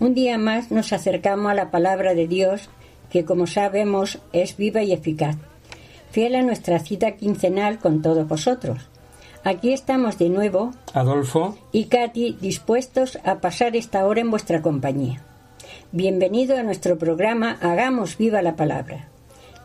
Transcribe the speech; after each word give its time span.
un 0.00 0.14
día 0.14 0.38
más 0.38 0.70
nos 0.70 0.92
acercamos 0.94 1.52
a 1.52 1.54
la 1.54 1.70
palabra 1.70 2.14
de 2.14 2.26
Dios 2.26 2.70
que 3.10 3.24
como 3.24 3.46
sabemos 3.46 4.18
es 4.32 4.56
viva 4.56 4.82
y 4.82 4.92
eficaz, 4.92 5.36
fiel 6.10 6.34
a 6.34 6.42
nuestra 6.42 6.78
cita 6.78 7.12
quincenal 7.12 7.78
con 7.78 8.02
todos 8.02 8.26
vosotros. 8.26 8.88
Aquí 9.44 9.72
estamos 9.72 10.18
de 10.18 10.28
nuevo, 10.28 10.72
Adolfo, 10.94 11.56
y 11.72 11.84
Katy, 11.84 12.38
dispuestos 12.40 13.18
a 13.24 13.40
pasar 13.40 13.76
esta 13.76 14.06
hora 14.06 14.20
en 14.20 14.30
vuestra 14.30 14.62
compañía. 14.62 15.22
Bienvenido 15.92 16.56
a 16.56 16.62
nuestro 16.62 16.98
programa 16.98 17.58
Hagamos 17.60 18.16
viva 18.16 18.42
la 18.42 18.56
palabra. 18.56 19.08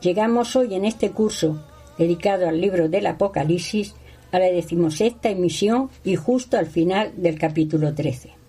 Llegamos 0.02 0.55
hoy 0.55 0.76
en 0.76 0.85
este 0.85 1.12
curso, 1.12 1.63
dedicado 1.98 2.48
al 2.48 2.59
libro 2.59 2.90
del 2.90 3.07
Apocalipsis, 3.07 3.95
a 4.32 4.40
la 4.40 4.45
decimosexta 4.45 5.29
emisión 5.29 5.90
y 6.04 6.15
justo 6.15 6.57
al 6.57 6.67
final 6.67 7.13
del 7.15 7.38
capítulo 7.38 7.93
13. 7.93 8.45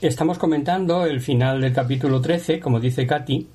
Estamos 0.00 0.38
comentando 0.38 1.04
el 1.04 1.20
final 1.20 1.60
del 1.60 1.72
capítulo 1.72 2.20
13, 2.20 2.58
como 2.58 2.80
dice 2.80 3.06
Katy, 3.06 3.46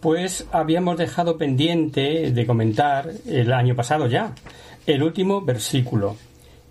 pues 0.00 0.46
habíamos 0.50 0.96
dejado 0.96 1.36
pendiente 1.36 2.30
de 2.30 2.46
comentar 2.46 3.10
el 3.26 3.52
año 3.52 3.76
pasado 3.76 4.06
ya, 4.06 4.34
el 4.86 5.02
último 5.02 5.42
versículo. 5.42 6.16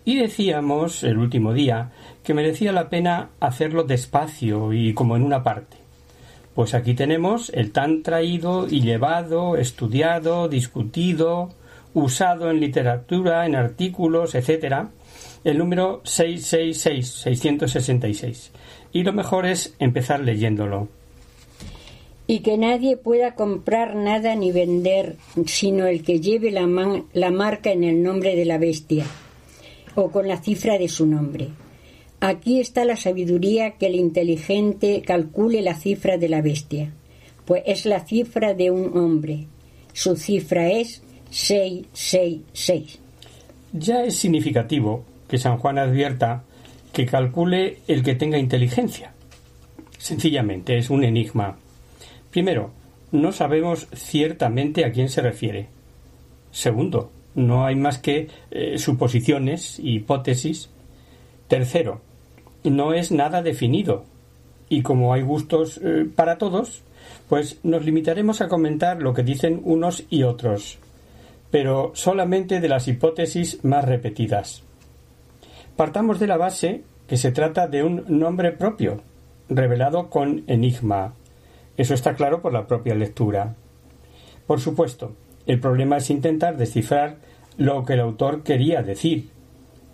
Y 0.03 0.17
decíamos 0.17 1.03
el 1.03 1.19
último 1.19 1.53
día 1.53 1.91
que 2.23 2.33
merecía 2.33 2.71
la 2.71 2.89
pena 2.89 3.29
hacerlo 3.39 3.83
despacio 3.83 4.73
y 4.73 4.93
como 4.93 5.15
en 5.15 5.23
una 5.23 5.43
parte. 5.43 5.77
Pues 6.55 6.73
aquí 6.73 6.95
tenemos 6.95 7.51
el 7.51 7.71
tan 7.71 8.01
traído 8.01 8.67
y 8.67 8.81
llevado, 8.81 9.55
estudiado, 9.55 10.49
discutido, 10.49 11.49
usado 11.93 12.49
en 12.49 12.59
literatura, 12.59 13.45
en 13.45 13.55
artículos, 13.55 14.33
etcétera, 14.33 14.89
el 15.43 15.57
número 15.57 16.01
666, 16.03 17.07
666. 17.07 18.51
Y 18.93 19.03
lo 19.03 19.13
mejor 19.13 19.45
es 19.45 19.73
empezar 19.79 20.19
leyéndolo. 20.21 20.87
Y 22.27 22.39
que 22.39 22.57
nadie 22.57 22.95
pueda 22.97 23.35
comprar 23.35 23.95
nada 23.95 24.35
ni 24.35 24.51
vender, 24.51 25.15
sino 25.47 25.85
el 25.87 26.03
que 26.03 26.19
lleve 26.21 26.51
la, 26.51 26.67
man- 26.67 27.05
la 27.13 27.31
marca 27.31 27.71
en 27.71 27.83
el 27.83 28.01
nombre 28.03 28.35
de 28.35 28.45
la 28.45 28.57
bestia, 28.57 29.05
o 29.95 30.11
con 30.11 30.27
la 30.27 30.37
cifra 30.41 30.77
de 30.77 30.87
su 30.87 31.05
nombre. 31.05 31.49
Aquí 32.21 32.59
está 32.59 32.85
la 32.85 32.95
sabiduría 32.95 33.71
que 33.71 33.87
el 33.87 33.95
inteligente 33.95 35.01
calcule 35.01 35.61
la 35.61 35.73
cifra 35.75 36.17
de 36.17 36.29
la 36.29 36.41
bestia, 36.41 36.93
pues 37.45 37.63
es 37.65 37.85
la 37.85 38.01
cifra 38.05 38.53
de 38.53 38.69
un 38.71 38.95
hombre. 38.97 39.47
Su 39.93 40.15
cifra 40.15 40.69
es 40.69 41.01
666. 41.31 42.99
Ya 43.73 44.03
es 44.03 44.15
significativo 44.15 45.03
que 45.31 45.37
San 45.37 45.59
Juan 45.59 45.77
advierta 45.77 46.43
que 46.91 47.05
calcule 47.05 47.77
el 47.87 48.03
que 48.03 48.15
tenga 48.15 48.37
inteligencia. 48.37 49.13
Sencillamente 49.97 50.77
es 50.77 50.89
un 50.89 51.05
enigma. 51.05 51.55
Primero, 52.31 52.71
no 53.13 53.31
sabemos 53.31 53.87
ciertamente 53.93 54.83
a 54.83 54.91
quién 54.91 55.07
se 55.07 55.21
refiere. 55.21 55.69
Segundo, 56.51 57.11
no 57.33 57.65
hay 57.65 57.75
más 57.77 57.97
que 57.97 58.27
eh, 58.51 58.77
suposiciones, 58.77 59.79
hipótesis. 59.79 60.69
Tercero, 61.47 62.01
no 62.65 62.93
es 62.93 63.13
nada 63.13 63.41
definido. 63.41 64.03
Y 64.67 64.81
como 64.81 65.13
hay 65.13 65.21
gustos 65.21 65.79
eh, 65.81 66.09
para 66.13 66.37
todos, 66.39 66.81
pues 67.29 67.57
nos 67.63 67.85
limitaremos 67.85 68.41
a 68.41 68.49
comentar 68.49 69.01
lo 69.01 69.13
que 69.13 69.23
dicen 69.23 69.61
unos 69.63 70.03
y 70.09 70.23
otros, 70.23 70.77
pero 71.51 71.91
solamente 71.95 72.59
de 72.59 72.67
las 72.67 72.89
hipótesis 72.89 73.63
más 73.63 73.85
repetidas. 73.85 74.63
Partamos 75.75 76.19
de 76.19 76.27
la 76.27 76.37
base 76.37 76.83
que 77.07 77.17
se 77.17 77.31
trata 77.31 77.67
de 77.67 77.83
un 77.83 78.05
nombre 78.07 78.51
propio, 78.51 79.01
revelado 79.49 80.09
con 80.09 80.43
enigma. 80.47 81.13
Eso 81.77 81.93
está 81.93 82.15
claro 82.15 82.41
por 82.41 82.53
la 82.53 82.67
propia 82.67 82.95
lectura. 82.95 83.55
Por 84.47 84.59
supuesto, 84.59 85.13
el 85.45 85.59
problema 85.59 85.97
es 85.97 86.09
intentar 86.09 86.57
descifrar 86.57 87.17
lo 87.57 87.83
que 87.83 87.93
el 87.93 87.99
autor 87.99 88.43
quería 88.43 88.81
decir, 88.81 89.29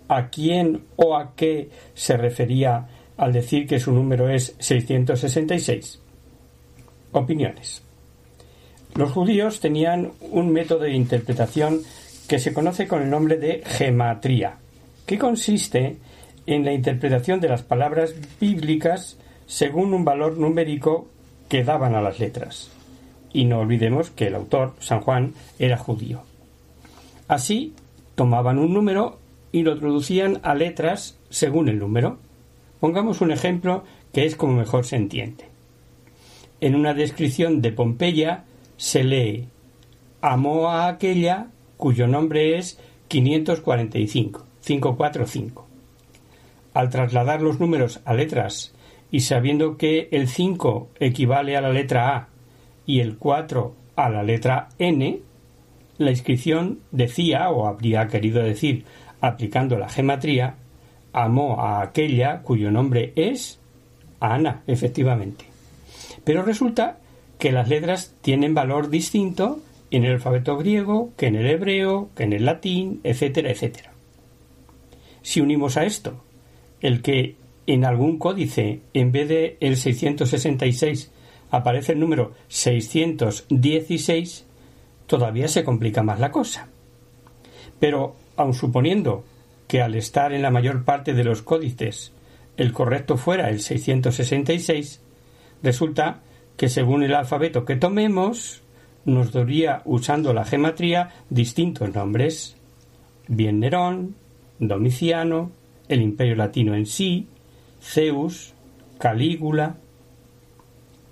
a 0.08 0.28
quién 0.28 0.84
o 0.96 1.16
a 1.16 1.34
qué 1.34 1.70
se 1.94 2.16
refería 2.16 2.86
al 3.16 3.32
decir 3.32 3.66
que 3.66 3.80
su 3.80 3.92
número 3.92 4.28
es 4.28 4.54
666. 4.58 6.00
Opiniones. 7.12 7.82
Los 8.94 9.12
judíos 9.12 9.60
tenían 9.60 10.12
un 10.30 10.50
método 10.52 10.80
de 10.80 10.92
interpretación 10.92 11.82
que 12.26 12.38
se 12.38 12.52
conoce 12.52 12.86
con 12.86 13.02
el 13.02 13.10
nombre 13.10 13.36
de 13.36 13.62
gematría, 13.64 14.58
que 15.08 15.18
consiste 15.18 15.96
en 16.46 16.66
la 16.66 16.74
interpretación 16.74 17.40
de 17.40 17.48
las 17.48 17.62
palabras 17.62 18.14
bíblicas 18.38 19.16
según 19.46 19.94
un 19.94 20.04
valor 20.04 20.36
numérico 20.36 21.08
que 21.48 21.64
daban 21.64 21.94
a 21.94 22.02
las 22.02 22.20
letras. 22.20 22.70
Y 23.32 23.46
no 23.46 23.60
olvidemos 23.60 24.10
que 24.10 24.26
el 24.26 24.34
autor, 24.34 24.74
San 24.80 25.00
Juan, 25.00 25.32
era 25.58 25.78
judío. 25.78 26.20
Así, 27.26 27.72
tomaban 28.16 28.58
un 28.58 28.74
número 28.74 29.18
y 29.50 29.62
lo 29.62 29.78
traducían 29.78 30.40
a 30.42 30.54
letras 30.54 31.16
según 31.30 31.70
el 31.70 31.78
número. 31.78 32.18
Pongamos 32.78 33.22
un 33.22 33.32
ejemplo 33.32 33.84
que 34.12 34.26
es 34.26 34.36
como 34.36 34.52
mejor 34.52 34.84
se 34.84 34.96
entiende. 34.96 35.46
En 36.60 36.74
una 36.74 36.92
descripción 36.92 37.62
de 37.62 37.72
Pompeya 37.72 38.44
se 38.76 39.04
lee 39.04 39.48
amó 40.20 40.68
a 40.68 40.88
aquella 40.88 41.48
cuyo 41.78 42.06
nombre 42.06 42.58
es 42.58 42.78
545, 43.08 44.47
545. 44.68 45.66
Al 46.74 46.90
trasladar 46.90 47.40
los 47.40 47.58
números 47.58 48.00
a 48.04 48.12
letras 48.12 48.74
y 49.10 49.20
sabiendo 49.20 49.78
que 49.78 50.08
el 50.12 50.28
5 50.28 50.90
equivale 51.00 51.56
a 51.56 51.62
la 51.62 51.70
letra 51.70 52.14
A 52.14 52.28
y 52.84 53.00
el 53.00 53.16
4 53.16 53.74
a 53.96 54.10
la 54.10 54.22
letra 54.22 54.68
N, 54.78 55.20
la 55.96 56.10
inscripción 56.10 56.80
decía, 56.90 57.48
o 57.48 57.66
habría 57.66 58.08
querido 58.08 58.42
decir, 58.42 58.84
aplicando 59.22 59.78
la 59.78 59.88
gematría, 59.88 60.56
amó 61.14 61.60
a 61.60 61.80
aquella 61.80 62.42
cuyo 62.42 62.70
nombre 62.70 63.12
es 63.16 63.58
Ana, 64.20 64.62
efectivamente. 64.66 65.46
Pero 66.24 66.42
resulta 66.42 66.98
que 67.38 67.52
las 67.52 67.68
letras 67.68 68.14
tienen 68.20 68.54
valor 68.54 68.90
distinto 68.90 69.60
en 69.90 70.04
el 70.04 70.12
alfabeto 70.12 70.58
griego 70.58 71.10
que 71.16 71.28
en 71.28 71.36
el 71.36 71.46
hebreo, 71.46 72.10
que 72.14 72.24
en 72.24 72.34
el 72.34 72.44
latín, 72.44 73.00
etcétera, 73.02 73.50
etcétera. 73.50 73.97
Si 75.22 75.40
unimos 75.40 75.76
a 75.76 75.84
esto 75.84 76.24
el 76.80 77.02
que 77.02 77.36
en 77.66 77.84
algún 77.84 78.18
códice, 78.18 78.80
en 78.94 79.12
vez 79.12 79.28
de 79.28 79.58
el 79.60 79.76
666, 79.76 81.10
aparece 81.50 81.92
el 81.92 82.00
número 82.00 82.32
616, 82.48 84.46
todavía 85.06 85.48
se 85.48 85.64
complica 85.64 86.02
más 86.02 86.18
la 86.20 86.30
cosa. 86.30 86.68
Pero, 87.78 88.16
aun 88.36 88.54
suponiendo 88.54 89.24
que 89.66 89.82
al 89.82 89.94
estar 89.94 90.32
en 90.32 90.42
la 90.42 90.50
mayor 90.50 90.84
parte 90.84 91.12
de 91.12 91.24
los 91.24 91.42
códices 91.42 92.12
el 92.56 92.72
correcto 92.72 93.16
fuera 93.16 93.50
el 93.50 93.60
666, 93.60 95.00
resulta 95.62 96.20
que 96.56 96.68
según 96.68 97.04
el 97.04 97.14
alfabeto 97.14 97.64
que 97.64 97.76
tomemos, 97.76 98.62
nos 99.04 99.32
daría, 99.32 99.82
usando 99.84 100.34
la 100.34 100.44
gematría, 100.44 101.10
distintos 101.30 101.94
nombres. 101.94 102.56
Bien 103.28 103.60
Nerón, 103.60 104.16
Domiciano, 104.58 105.50
el 105.88 106.02
Imperio 106.02 106.36
Latino 106.36 106.74
en 106.74 106.86
sí, 106.86 107.28
Zeus, 107.80 108.54
Calígula. 108.98 109.76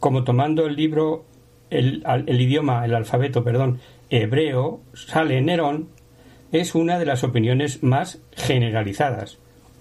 Como 0.01 0.25
tomando 0.25 0.67
el 0.67 0.77
libro, 0.77 1.25
el, 1.71 2.03
idioma, 2.41 2.85
el 2.85 2.95
alfabeto, 2.95 3.43
perdón, 3.43 3.81
hebreo, 4.11 4.81
sale 4.95 5.41
Nerón, 5.41 5.89
es 6.53 6.75
una 6.75 6.99
de 6.99 7.07
las 7.07 7.25
opiniones 7.25 7.83
más 7.83 8.21
generalizadas, 8.33 9.39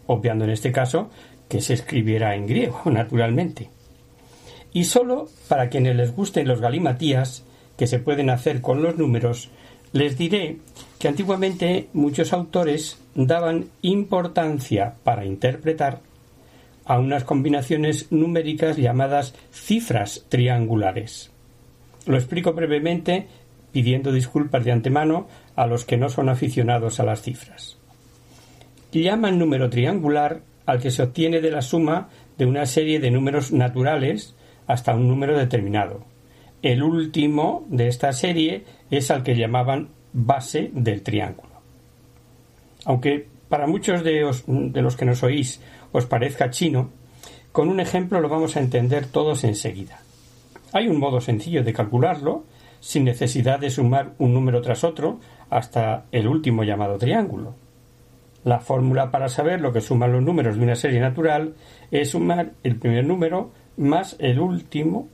obviando 0.07 0.45
en 0.45 0.51
este 0.51 0.71
caso 0.71 1.09
que 1.47 1.61
se 1.61 1.73
escribiera 1.73 2.35
en 2.35 2.47
griego, 2.47 2.81
naturalmente. 2.85 3.69
Y 4.73 4.85
solo 4.85 5.29
para 5.47 5.69
quienes 5.69 5.95
les 5.95 6.15
gusten 6.15 6.47
los 6.47 6.59
galimatías 6.59 7.45
que 7.77 7.87
se 7.87 7.99
pueden 7.99 8.29
hacer 8.29 8.61
con 8.61 8.81
los 8.81 8.97
números, 8.97 9.49
les 9.91 10.17
diré 10.17 10.57
antiguamente 11.07 11.89
muchos 11.93 12.33
autores 12.33 12.99
daban 13.15 13.65
importancia 13.81 14.95
para 15.03 15.25
interpretar 15.25 16.01
a 16.85 16.99
unas 16.99 17.23
combinaciones 17.23 18.11
numéricas 18.11 18.77
llamadas 18.77 19.33
cifras 19.51 20.25
triangulares. 20.29 21.31
Lo 22.05 22.15
explico 22.15 22.53
brevemente 22.53 23.27
pidiendo 23.71 24.11
disculpas 24.11 24.63
de 24.63 24.71
antemano 24.71 25.27
a 25.55 25.67
los 25.67 25.83
que 25.83 25.97
no 25.97 26.09
son 26.09 26.29
aficionados 26.29 26.99
a 26.99 27.03
las 27.03 27.21
cifras. 27.21 27.77
Llaman 28.91 29.37
número 29.37 29.69
triangular 29.69 30.41
al 30.65 30.79
que 30.79 30.91
se 30.91 31.03
obtiene 31.03 31.41
de 31.41 31.51
la 31.51 31.61
suma 31.61 32.07
de 32.37 32.45
una 32.45 32.65
serie 32.65 32.99
de 32.99 33.11
números 33.11 33.51
naturales 33.51 34.35
hasta 34.67 34.95
un 34.95 35.07
número 35.07 35.37
determinado. 35.37 36.05
El 36.61 36.81
último 36.81 37.65
de 37.67 37.87
esta 37.87 38.13
serie 38.13 38.63
es 38.89 39.11
al 39.11 39.23
que 39.23 39.35
llamaban 39.35 39.89
base 40.15 40.71
del 40.73 41.01
triángulo. 41.03 41.49
Aunque 42.85 43.27
para 43.49 43.67
muchos 43.67 44.03
de, 44.03 44.21
los 44.21 44.95
que 44.95 45.05
nos 45.05 45.23
oís 45.23 45.61
os 45.91 46.05
parezca 46.05 46.49
chino, 46.49 46.89
con 47.51 47.67
un 47.67 47.79
ejemplo 47.79 48.21
lo 48.21 48.29
vamos 48.29 48.55
a 48.55 48.61
entender 48.61 49.07
todos 49.07 49.43
enseguida. 49.43 49.99
Hay 50.71 50.87
un 50.87 50.99
modo 50.99 51.19
sencillo 51.19 51.63
de 51.63 51.73
calcularlo, 51.73 52.45
sin 52.79 53.03
necesidad 53.03 53.59
de 53.59 53.69
sumar 53.69 54.13
un 54.17 54.33
número 54.33 54.61
tras 54.61 54.83
otro 54.83 55.19
hasta 55.49 56.05
el 56.11 56.27
último 56.27 56.63
llamado 56.63 56.97
triángulo. 56.97 57.55
La 58.43 58.59
fórmula 58.59 59.11
para 59.11 59.27
saber 59.27 59.59
lo 59.59 59.73
que 59.73 59.81
suman 59.81 60.13
los 60.13 60.21
números 60.21 60.55
de 60.55 60.63
una 60.63 60.75
serie 60.75 60.99
natural 60.99 61.55
es 61.91 62.11
sumar 62.11 62.53
el 62.63 62.77
primer 62.77 63.05
número 63.05 63.51
más 63.75 64.15
el 64.19 64.39
último, 64.39 65.07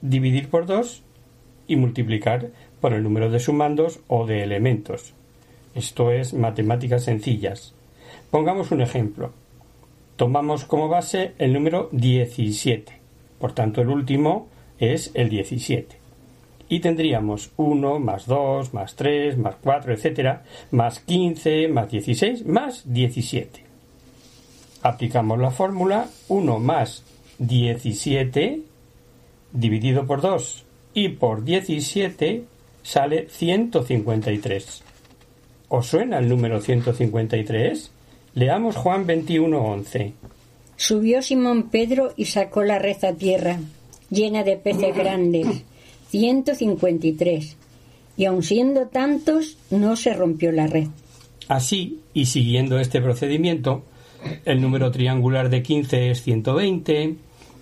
dividir 0.00 0.48
por 0.48 0.66
dos 0.66 1.02
y 1.66 1.76
multiplicar 1.76 2.50
por 2.80 2.92
el 2.92 3.02
número 3.02 3.30
de 3.30 3.40
sumandos 3.40 4.00
o 4.08 4.26
de 4.26 4.42
elementos. 4.42 5.14
Esto 5.74 6.10
es 6.10 6.34
matemáticas 6.34 7.04
sencillas. 7.04 7.74
Pongamos 8.30 8.70
un 8.70 8.80
ejemplo. 8.80 9.32
Tomamos 10.16 10.64
como 10.64 10.88
base 10.88 11.34
el 11.38 11.52
número 11.52 11.88
17. 11.92 12.92
Por 13.38 13.52
tanto, 13.52 13.80
el 13.80 13.88
último 13.88 14.48
es 14.78 15.10
el 15.14 15.28
17 15.28 15.98
y 16.68 16.80
tendríamos 16.80 17.50
1 17.56 17.98
más 17.98 18.26
2 18.26 18.74
más 18.74 18.94
3 18.94 19.38
más 19.38 19.56
4, 19.62 19.94
etcétera, 19.94 20.44
más 20.70 21.00
15 21.00 21.68
más 21.68 21.90
16 21.90 22.46
más 22.46 22.82
17. 22.92 23.64
Aplicamos 24.82 25.38
la 25.38 25.50
fórmula 25.50 26.08
1 26.28 26.58
más 26.58 27.04
17 27.38 28.62
dividido 29.52 30.06
por 30.06 30.20
2 30.20 30.64
y 30.94 31.08
por 31.10 31.44
17 31.44 32.44
sale 32.88 33.28
153. 33.28 34.82
¿Os 35.68 35.86
suena 35.86 36.18
el 36.20 36.28
número 36.28 36.62
153? 36.62 37.90
Leamos 38.34 38.76
Juan 38.76 39.06
21:11. 39.06 40.14
Subió 40.76 41.20
Simón 41.20 41.68
Pedro 41.68 42.14
y 42.16 42.24
sacó 42.24 42.62
la 42.62 42.78
red 42.78 43.04
a 43.04 43.12
tierra, 43.12 43.60
llena 44.08 44.42
de 44.42 44.56
peces 44.56 44.96
grandes 44.96 45.64
153. 46.08 47.56
Y 48.16 48.24
aun 48.24 48.42
siendo 48.42 48.86
tantos, 48.86 49.58
no 49.70 49.94
se 49.94 50.14
rompió 50.14 50.50
la 50.50 50.66
red. 50.66 50.88
Así, 51.46 52.00
y 52.14 52.24
siguiendo 52.24 52.78
este 52.78 53.02
procedimiento, 53.02 53.82
el 54.46 54.62
número 54.62 54.90
triangular 54.90 55.50
de 55.50 55.62
15 55.62 56.10
es 56.10 56.22
120, 56.22 57.16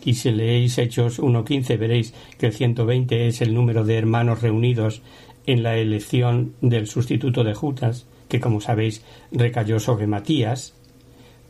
y 0.06 0.14
si 0.14 0.30
leéis 0.30 0.78
Hechos 0.78 1.20
1.15 1.20 1.78
veréis 1.78 2.14
que 2.38 2.46
el 2.46 2.52
120 2.52 3.26
es 3.26 3.42
el 3.42 3.52
número 3.52 3.84
de 3.84 3.98
hermanos 3.98 4.40
reunidos 4.40 5.02
en 5.46 5.64
la 5.64 5.76
elección 5.76 6.54
del 6.60 6.86
sustituto 6.86 7.42
de 7.42 7.54
Judas, 7.54 8.06
que 8.28 8.40
como 8.40 8.60
sabéis 8.60 9.04
recayó 9.32 9.80
sobre 9.80 10.06
Matías. 10.06 10.74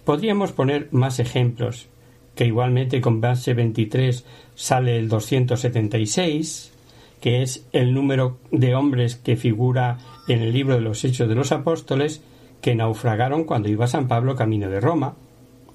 Podríamos 0.05 0.53
poner 0.53 0.88
más 0.91 1.19
ejemplos, 1.19 1.88
que 2.35 2.47
igualmente 2.47 3.03
con 3.03 3.20
base 3.20 3.53
23 3.53 4.25
sale 4.55 4.99
el 4.99 5.11
276, 5.11 6.73
que 7.20 7.43
es 7.43 7.67
el 7.73 7.93
número 7.93 8.38
de 8.50 8.75
hombres 8.75 9.17
que 9.17 9.37
figura 9.37 9.99
en 10.29 10.41
el 10.41 10.55
libro 10.55 10.76
de 10.76 10.81
los 10.81 11.05
Hechos 11.05 11.29
de 11.29 11.35
los 11.35 11.52
Apóstoles 11.52 12.23
que 12.62 12.75
naufragaron 12.75 13.44
cuando 13.44 13.69
iba 13.69 13.87
San 13.87 14.09
Pablo 14.09 14.35
camino 14.35 14.70
de 14.70 14.81
Roma, 14.81 15.14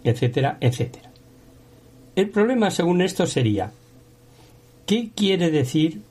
etcétera, 0.04 0.58
etcétera. 0.62 1.11
El 2.16 2.30
problema, 2.30 2.72
según 2.72 3.02
esto, 3.02 3.26
sería 3.26 3.72
¿qué 4.86 5.10
quiere 5.16 5.52
decir 5.52 6.02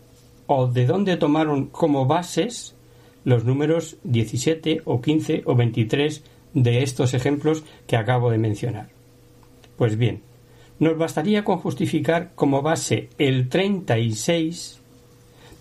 o 0.47 0.67
de 0.67 0.87
dónde 0.87 1.17
tomaron 1.17 1.67
como 1.67 2.07
bases 2.07 2.75
los 3.25 3.45
números 3.45 3.97
17 4.05 4.83
o 4.87 5.03
15 5.03 5.43
o 5.45 5.55
23 5.55 6.25
de 6.55 6.83
estos 6.83 7.13
ejemplos 7.13 7.65
que 7.87 7.97
acabo 7.97 8.31
de 8.31 8.39
mencionar? 8.39 8.89
Pues 9.77 9.99
bien, 9.99 10.23
nos 10.79 10.97
bastaría 10.97 11.45
con 11.45 11.59
justificar 11.59 12.31
como 12.35 12.63
base 12.63 13.11
el 13.19 13.51
36 13.51 14.81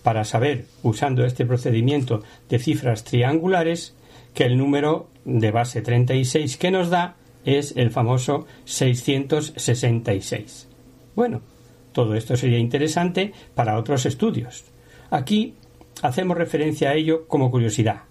para 0.02 0.24
saber, 0.24 0.66
usando 0.82 1.26
este 1.26 1.46
procedimiento 1.46 2.24
de 2.50 2.60
cifras 2.60 3.04
triangulares, 3.04 3.94
que 4.34 4.46
el 4.46 4.58
número 4.58 5.08
de 5.26 5.52
base 5.52 5.82
36 5.82 6.56
que 6.56 6.72
nos 6.72 6.90
da 6.90 7.16
es 7.46 7.76
el 7.78 7.92
famoso 7.92 8.48
666. 8.66 10.68
Bueno, 11.16 11.42
todo 11.92 12.16
esto 12.16 12.38
sería 12.38 12.60
interesante 12.60 13.34
para 13.56 13.78
otros 13.78 14.06
estudios. 14.06 14.64
Aquí 15.10 15.56
hacemos 16.02 16.38
referencia 16.38 16.92
a 16.92 16.96
ello 16.96 17.28
como 17.28 17.52
curiosidad 17.52 18.04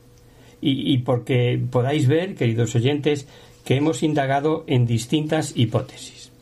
y, 0.60 0.98
porque 0.98 1.60
podáis 1.70 2.08
ver, 2.08 2.34
queridos 2.34 2.74
oyentes, 2.74 3.28
que 3.64 3.76
hemos 3.76 4.02
indagado 4.02 4.64
en 4.66 4.86
distintas 4.86 5.56
hipótesis. 5.56 6.32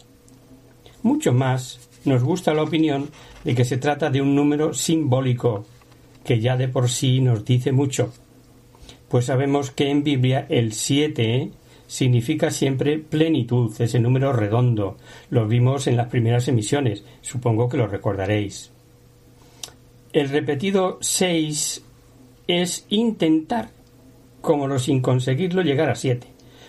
Mucho 1.03 1.33
más 1.33 1.81
nos 2.05 2.23
gusta 2.23 2.55
la 2.55 2.63
opinión 2.63 3.11
de 3.45 3.55
que 3.55 3.65
se 3.65 3.77
trata 3.77 4.11
de 4.11 4.23
un 4.23 4.35
número 4.35 4.73
simbólico, 4.73 5.67
que 6.25 6.41
ya 6.41 6.57
de 6.57 6.69
por 6.69 6.89
sí 6.89 7.21
nos 7.21 7.45
dice 7.45 7.73
mucho, 7.73 8.13
pues 9.09 9.27
sabemos 9.27 9.71
que 9.71 9.91
en 9.91 10.03
Biblia 10.03 10.47
el 10.49 10.73
7 10.73 11.51
significa 11.87 12.51
siempre 12.51 12.99
plenitud, 12.99 13.73
ese 13.81 14.01
número 14.01 14.33
redondo. 14.33 14.97
Lo 15.31 15.47
vimos 15.47 15.87
en 15.87 15.97
las 15.97 16.09
primeras 16.09 16.49
emisiones, 16.49 17.05
supongo 17.21 17.69
que 17.69 17.77
lo 17.77 17.87
recordaréis. 17.87 18.73
El 20.13 20.29
repetido 20.31 20.99
6 21.01 21.85
es 22.47 22.87
intentar, 22.89 23.71
como 24.41 24.67
lo 24.67 24.79
sin 24.79 25.01
conseguirlo, 25.01 25.63
llegar 25.63 25.91
a 25.91 25.95
7. 25.95 26.27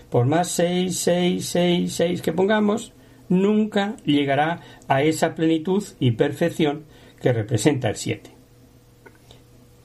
Por 0.10 0.26
más 0.26 0.50
6, 0.50 0.98
6, 0.98 1.46
6, 1.46 1.94
6 1.94 2.22
que 2.22 2.34
pongamos, 2.34 2.94
nunca 3.30 3.98
llegará 4.06 4.62
a 4.88 5.04
esa 5.04 5.36
plenitud 5.36 5.84
y 6.00 6.12
perfección 6.12 6.86
que 7.22 7.34
representa 7.34 7.90
el 7.90 7.96
7. 7.96 8.32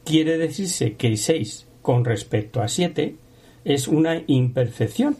Quiere 0.05 0.39
decirse 0.39 0.95
que 0.95 1.09
el 1.09 1.19
6 1.19 1.67
con 1.83 2.05
respecto 2.05 2.63
a 2.63 2.69
7 2.69 3.17
es 3.65 3.89
una 3.89 4.23
imperfección 4.27 5.17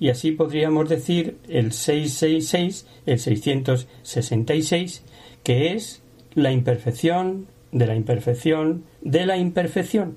y 0.00 0.08
así 0.08 0.32
podríamos 0.32 0.88
decir 0.88 1.36
el 1.48 1.72
666, 1.72 2.86
el 3.04 3.18
666, 3.18 5.04
que 5.44 5.74
es 5.74 6.02
la 6.34 6.52
imperfección 6.52 7.46
de 7.70 7.86
la 7.86 7.94
imperfección 7.94 8.84
de 9.02 9.26
la 9.26 9.36
imperfección. 9.36 10.16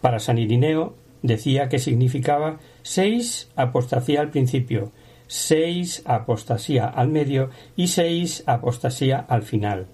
Para 0.00 0.20
San 0.20 0.38
Irineo 0.38 0.94
decía 1.22 1.68
que 1.68 1.80
significaba 1.80 2.60
6 2.82 3.50
apostasía 3.56 4.20
al 4.20 4.30
principio, 4.30 4.92
seis 5.28 6.02
apostasía 6.06 6.86
al 6.86 7.08
medio 7.08 7.50
y 7.76 7.88
seis 7.88 8.42
apostasía 8.46 9.18
al 9.18 9.42
final. 9.42 9.86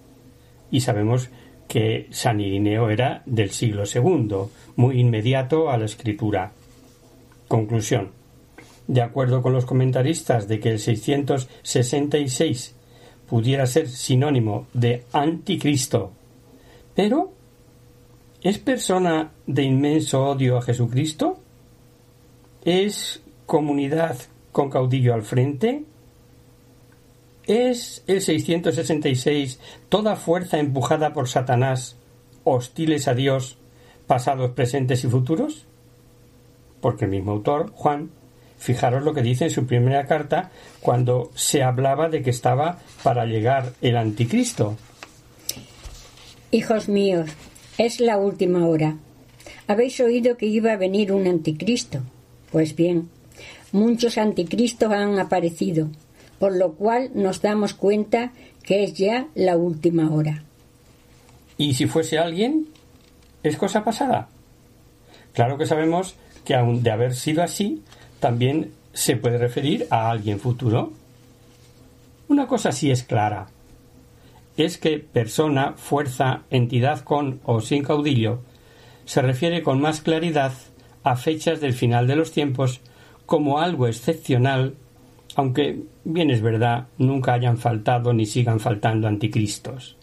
Y 0.71 0.81
sabemos 0.81 1.29
que 1.69 2.09
San 2.11 2.41
Irineo 2.41 2.91
era 2.91 3.23
del 3.27 3.51
siglo 3.51 3.85
II, 3.93 4.37
muy 4.77 5.01
inmediato 5.01 5.71
a 5.71 5.79
la 5.79 5.85
escritura. 5.87 6.53
Conclusión. 7.49 8.11
De 8.87 9.03
acuerdo 9.03 9.43
con 9.43 9.53
los 9.53 9.65
comentaristas 9.65 10.47
de 10.47 10.61
que 10.61 10.71
el 10.71 10.79
666 10.79 12.75
pudiera 13.29 13.67
ser 13.67 13.89
sinónimo 13.89 14.67
de 14.75 15.05
anticristo, 15.13 16.13
pero 16.95 17.33
¿es 18.43 18.59
persona 18.59 19.33
de 19.47 19.63
inmenso 19.63 20.25
odio 20.25 20.59
a 20.59 20.63
Jesucristo? 20.63 21.39
¿Es 22.65 23.23
comunidad 23.47 24.17
con 24.53 24.71
caudillo 24.71 25.15
al 25.15 25.23
frente? 25.23 25.85
¿Es 27.47 28.03
el 28.07 28.23
666 28.23 29.61
toda 29.89 30.17
fuerza 30.17 30.59
empujada 30.59 31.13
por 31.13 31.29
Satanás, 31.29 31.97
hostiles 32.43 33.07
a 33.07 33.15
Dios, 33.15 33.59
pasados, 34.07 34.53
presentes 34.53 35.05
y 35.05 35.09
futuros? 35.09 35.67
Porque 36.81 37.05
el 37.05 37.11
mismo 37.11 37.33
autor, 37.33 37.71
Juan, 37.75 38.11
fijaros 38.59 39.05
lo 39.05 39.13
que 39.13 39.23
dice 39.23 39.45
en 39.45 39.51
su 39.51 39.67
primera 39.67 40.07
carta 40.07 40.51
cuando 40.81 41.31
se 41.35 41.63
hablaba 41.63 42.09
de 42.09 42.23
que 42.23 42.31
estaba 42.31 42.79
para 43.03 43.27
llegar 43.27 43.73
el 43.83 43.97
anticristo. 43.97 44.77
Hijos 46.51 46.89
míos, 46.89 47.31
es 47.77 48.01
la 48.01 48.17
última 48.17 48.67
hora. 48.67 48.97
Habéis 49.67 50.01
oído 50.01 50.37
que 50.37 50.47
iba 50.47 50.73
a 50.73 50.77
venir 50.77 51.13
un 51.13 51.27
anticristo. 51.27 52.01
Pues 52.51 52.77
bien, 52.77 53.09
Muchos 53.75 54.19
anticristos 54.19 54.93
han 54.93 55.19
aparecido. 55.19 55.89
Por 56.39 56.57
lo 56.57 56.73
cual 56.73 57.11
nos 57.15 57.43
damos 57.43 57.75
cuenta 57.75 58.33
que 58.63 58.85
es 58.85 58.95
ya 58.95 59.29
la 59.35 59.57
última 59.57 60.11
hora. 60.13 60.45
¿Y 61.57 61.75
si 61.75 61.87
fuese 61.87 62.19
alguien? 62.19 62.69
¿Es 63.43 63.57
cosa 63.57 63.85
pasada? 63.85 64.29
Claro 65.33 65.59
que 65.59 65.67
sabemos 65.67 66.15
que 66.45 66.55
aun 66.55 66.83
de 66.83 66.91
haber 66.91 67.15
sido 67.15 67.43
así, 67.43 67.83
también 68.21 68.73
se 68.93 69.17
puede 69.17 69.39
referir 69.39 69.87
a 69.91 70.11
alguien 70.11 70.41
futuro. 70.41 70.93
Una 72.29 72.47
cosa 72.47 72.73
sí 72.73 72.91
es 72.91 73.03
clara. 73.03 73.49
Es 74.57 74.79
que 74.79 74.99
persona, 74.99 75.75
fuerza, 75.77 76.43
entidad 76.51 77.01
con 77.01 77.41
o 77.45 77.61
sin 77.61 77.83
caudillo 77.83 78.41
se 79.05 79.21
refiere 79.21 79.63
con 79.63 79.81
más 79.81 80.01
claridad 80.01 80.53
a 81.03 81.17
fechas 81.17 81.61
del 81.61 81.75
final 81.75 82.07
de 82.07 82.17
los 82.17 82.33
tiempos 82.33 82.81
como 83.27 83.59
algo 83.59 83.87
excepcional, 83.87 84.75
aunque 85.35 85.83
bien 86.05 86.31
es 86.31 86.43
verdad, 86.43 86.89
nunca 86.99 87.33
hayan 87.33 87.59
faltado 87.59 88.13
ni 88.13 88.27
sigan 88.27 88.61
faltando 88.61 89.09
anticristos. 89.09 89.97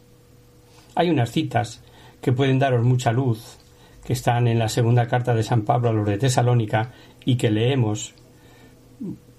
Hay 0.96 1.10
unas 1.10 1.32
citas 1.32 1.84
que 2.22 2.34
pueden 2.34 2.60
daros 2.60 2.84
mucha 2.84 3.12
luz, 3.12 3.58
que 4.04 4.14
están 4.14 4.48
en 4.48 4.60
la 4.60 4.70
segunda 4.70 5.08
carta 5.08 5.34
de 5.34 5.44
San 5.44 5.62
Pablo 5.62 5.90
a 5.90 5.94
los 5.94 6.06
de 6.06 6.18
Tesalónica 6.18 6.92
y 7.24 7.36
que 7.38 7.52
leemos 7.52 8.14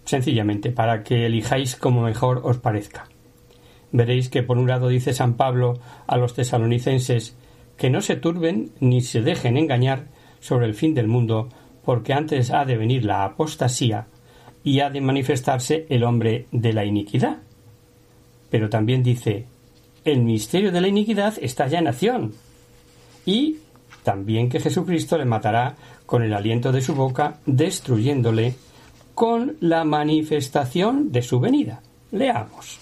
sencillamente 0.04 0.70
para 0.70 1.02
que 1.02 1.26
elijáis 1.26 1.76
como 1.76 2.02
mejor 2.02 2.40
os 2.44 2.58
parezca. 2.58 3.06
Veréis 3.90 4.30
que 4.30 4.42
por 4.42 4.58
un 4.58 4.68
lado 4.68 4.88
dice 4.88 5.12
San 5.12 5.34
Pablo 5.34 5.78
a 6.06 6.16
los 6.16 6.34
tesalonicenses 6.34 7.36
que 7.76 7.90
no 7.90 8.00
se 8.00 8.16
turben 8.16 8.72
ni 8.80 9.00
se 9.02 9.20
dejen 9.20 9.56
engañar 9.56 10.06
sobre 10.40 10.66
el 10.66 10.74
fin 10.74 10.94
del 10.94 11.08
mundo, 11.08 11.48
porque 11.84 12.12
antes 12.12 12.50
ha 12.50 12.64
de 12.64 12.76
venir 12.76 13.04
la 13.04 13.24
apostasía 13.24 14.06
y 14.64 14.80
ha 14.80 14.90
de 14.90 15.00
manifestarse 15.00 15.86
el 15.88 16.04
hombre 16.04 16.46
de 16.52 16.72
la 16.72 16.84
iniquidad. 16.84 17.38
Pero 18.50 18.68
también 18.68 19.02
dice 19.02 19.46
el 20.04 20.20
misterio 20.20 20.72
de 20.72 20.80
la 20.80 20.88
iniquidad 20.88 21.34
está 21.40 21.68
ya 21.68 21.78
en 21.78 21.86
acción 21.86 22.34
y 23.24 23.58
también 24.02 24.48
que 24.48 24.60
Jesucristo 24.60 25.16
le 25.16 25.24
matará 25.24 25.76
con 26.06 26.22
el 26.22 26.34
aliento 26.34 26.72
de 26.72 26.80
su 26.80 26.94
boca, 26.94 27.38
destruyéndole 27.46 28.54
con 29.14 29.56
la 29.60 29.84
manifestación 29.84 31.12
de 31.12 31.22
su 31.22 31.38
venida. 31.38 31.80
Leamos. 32.10 32.78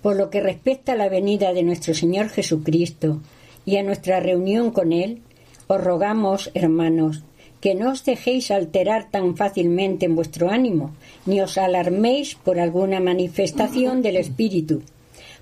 Por 0.00 0.16
lo 0.16 0.30
que 0.30 0.40
respecta 0.40 0.92
a 0.92 0.96
la 0.96 1.08
venida 1.08 1.52
de 1.52 1.62
nuestro 1.62 1.94
Señor 1.94 2.28
Jesucristo 2.28 3.20
y 3.64 3.76
a 3.76 3.82
nuestra 3.82 4.20
reunión 4.20 4.70
con 4.70 4.92
Él, 4.92 5.22
os 5.66 5.82
rogamos, 5.82 6.50
hermanos, 6.54 7.22
que 7.62 7.76
no 7.76 7.92
os 7.94 8.02
dejéis 8.04 8.50
alterar 8.50 9.08
tan 9.14 9.36
fácilmente 9.36 10.04
en 10.06 10.16
vuestro 10.16 10.50
ánimo, 10.50 10.90
ni 11.26 11.40
os 11.40 11.56
alarméis 11.56 12.34
por 12.34 12.58
alguna 12.58 12.98
manifestación 12.98 14.02
del 14.02 14.16
Espíritu, 14.16 14.82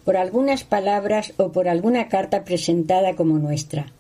por 0.05 0.19
algunas 0.19 0.63
palabras 0.63 1.33
o 1.39 1.51
por 1.51 1.67
alguna 1.67 2.09
carta 2.13 2.45
presentada 2.45 3.17
como 3.17 3.39
nuestra, 3.39 3.93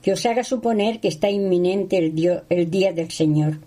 que 0.00 0.12
os 0.12 0.24
haga 0.26 0.44
suponer 0.44 1.00
que 1.00 1.08
está 1.08 1.28
inminente 1.28 1.98
el, 1.98 2.70
día 2.70 2.92
del 2.92 3.10
Señor. 3.10 3.58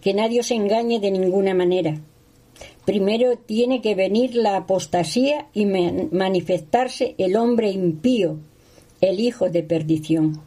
Que 0.00 0.12
nadie 0.12 0.40
os 0.40 0.50
engañe 0.50 0.98
de 0.98 1.12
ninguna 1.12 1.54
manera. 1.54 2.00
Primero 2.84 3.38
tiene 3.38 3.80
que 3.80 3.94
venir 3.94 4.34
la 4.34 4.56
apostasía 4.56 5.46
y 5.54 5.66
manifestarse 5.66 7.14
el 7.16 7.36
hombre 7.36 7.70
impío, 7.70 8.40
el 9.00 9.20
hijo 9.20 9.48
de 9.50 9.62
perdición, 9.62 10.42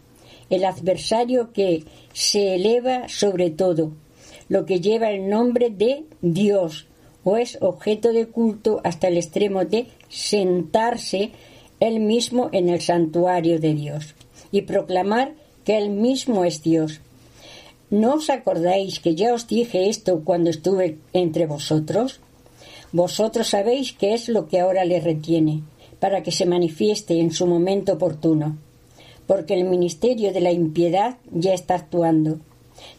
el 0.50 0.64
adversario 0.66 1.52
que 1.52 1.84
se 2.18 2.56
eleva 2.56 3.08
sobre 3.10 3.52
todo, 3.52 3.92
lo 4.50 4.66
que 4.66 4.82
lleva 4.82 5.12
el 5.12 5.30
nombre 5.30 5.70
de 5.70 6.06
Dios, 6.20 6.88
o 7.24 7.38
es 7.38 7.60
objeto 7.62 8.12
de 8.12 8.26
culto 8.26 8.82
hasta 8.84 9.08
el 9.08 9.18
extremo 9.18 9.66
de 9.66 9.86
sentarse 10.10 11.30
él 11.80 12.00
mismo 12.00 12.50
en 12.54 12.70
el 12.70 12.82
santuario 12.82 13.60
de 13.60 13.76
Dios 13.76 14.16
y 14.52 14.64
proclamar 14.64 15.36
que 15.64 15.78
él 15.78 15.92
mismo 15.92 16.44
es 16.44 16.64
Dios. 16.64 17.02
¿No 17.92 18.16
os 18.16 18.32
acordáis 18.32 19.00
que 19.00 19.14
ya 19.14 19.36
os 19.36 19.46
dije 19.46 19.88
esto 19.88 20.24
cuando 20.26 20.50
estuve 20.50 20.98
entre 21.14 21.46
vosotros? 21.46 22.20
Vosotros 22.92 23.48
sabéis 23.48 23.94
qué 23.94 24.16
es 24.16 24.28
lo 24.28 24.48
que 24.48 24.60
ahora 24.60 24.86
le 24.86 25.02
retiene, 25.02 25.62
para 26.00 26.24
que 26.24 26.32
se 26.32 26.48
manifieste 26.48 27.20
en 27.20 27.30
su 27.30 27.46
momento 27.46 27.94
oportuno, 27.94 28.58
porque 29.28 29.54
el 29.54 29.66
ministerio 29.66 30.34
de 30.34 30.42
la 30.42 30.52
impiedad 30.52 31.18
ya 31.32 31.54
está 31.54 31.76
actuando. 31.76 32.40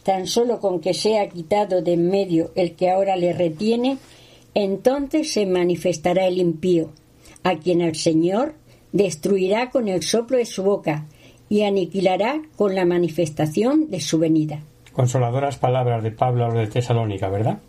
Tan 0.03 0.27
solo 0.27 0.59
con 0.59 0.79
que 0.79 0.93
sea 0.93 1.29
quitado 1.29 1.81
de 1.81 1.93
en 1.93 2.09
medio 2.09 2.51
el 2.55 2.75
que 2.75 2.89
ahora 2.89 3.15
le 3.15 3.33
retiene, 3.33 3.97
entonces 4.53 5.33
se 5.33 5.45
manifestará 5.45 6.27
el 6.27 6.37
impío, 6.37 6.91
a 7.43 7.55
quien 7.55 7.81
el 7.81 7.95
Señor 7.95 8.53
destruirá 8.91 9.69
con 9.69 9.87
el 9.87 10.03
soplo 10.03 10.37
de 10.37 10.45
su 10.45 10.63
boca 10.63 11.05
y 11.49 11.63
aniquilará 11.63 12.41
con 12.55 12.75
la 12.75 12.85
manifestación 12.85 13.89
de 13.89 14.01
su 14.01 14.19
venida. 14.19 14.59
Consoladoras 14.93 15.57
palabras 15.57 16.03
de 16.03 16.11
Pablo 16.11 16.45
a 16.45 16.49
los 16.49 16.57
de 16.57 16.67
Tesalónica, 16.67 17.29
¿verdad? 17.29 17.59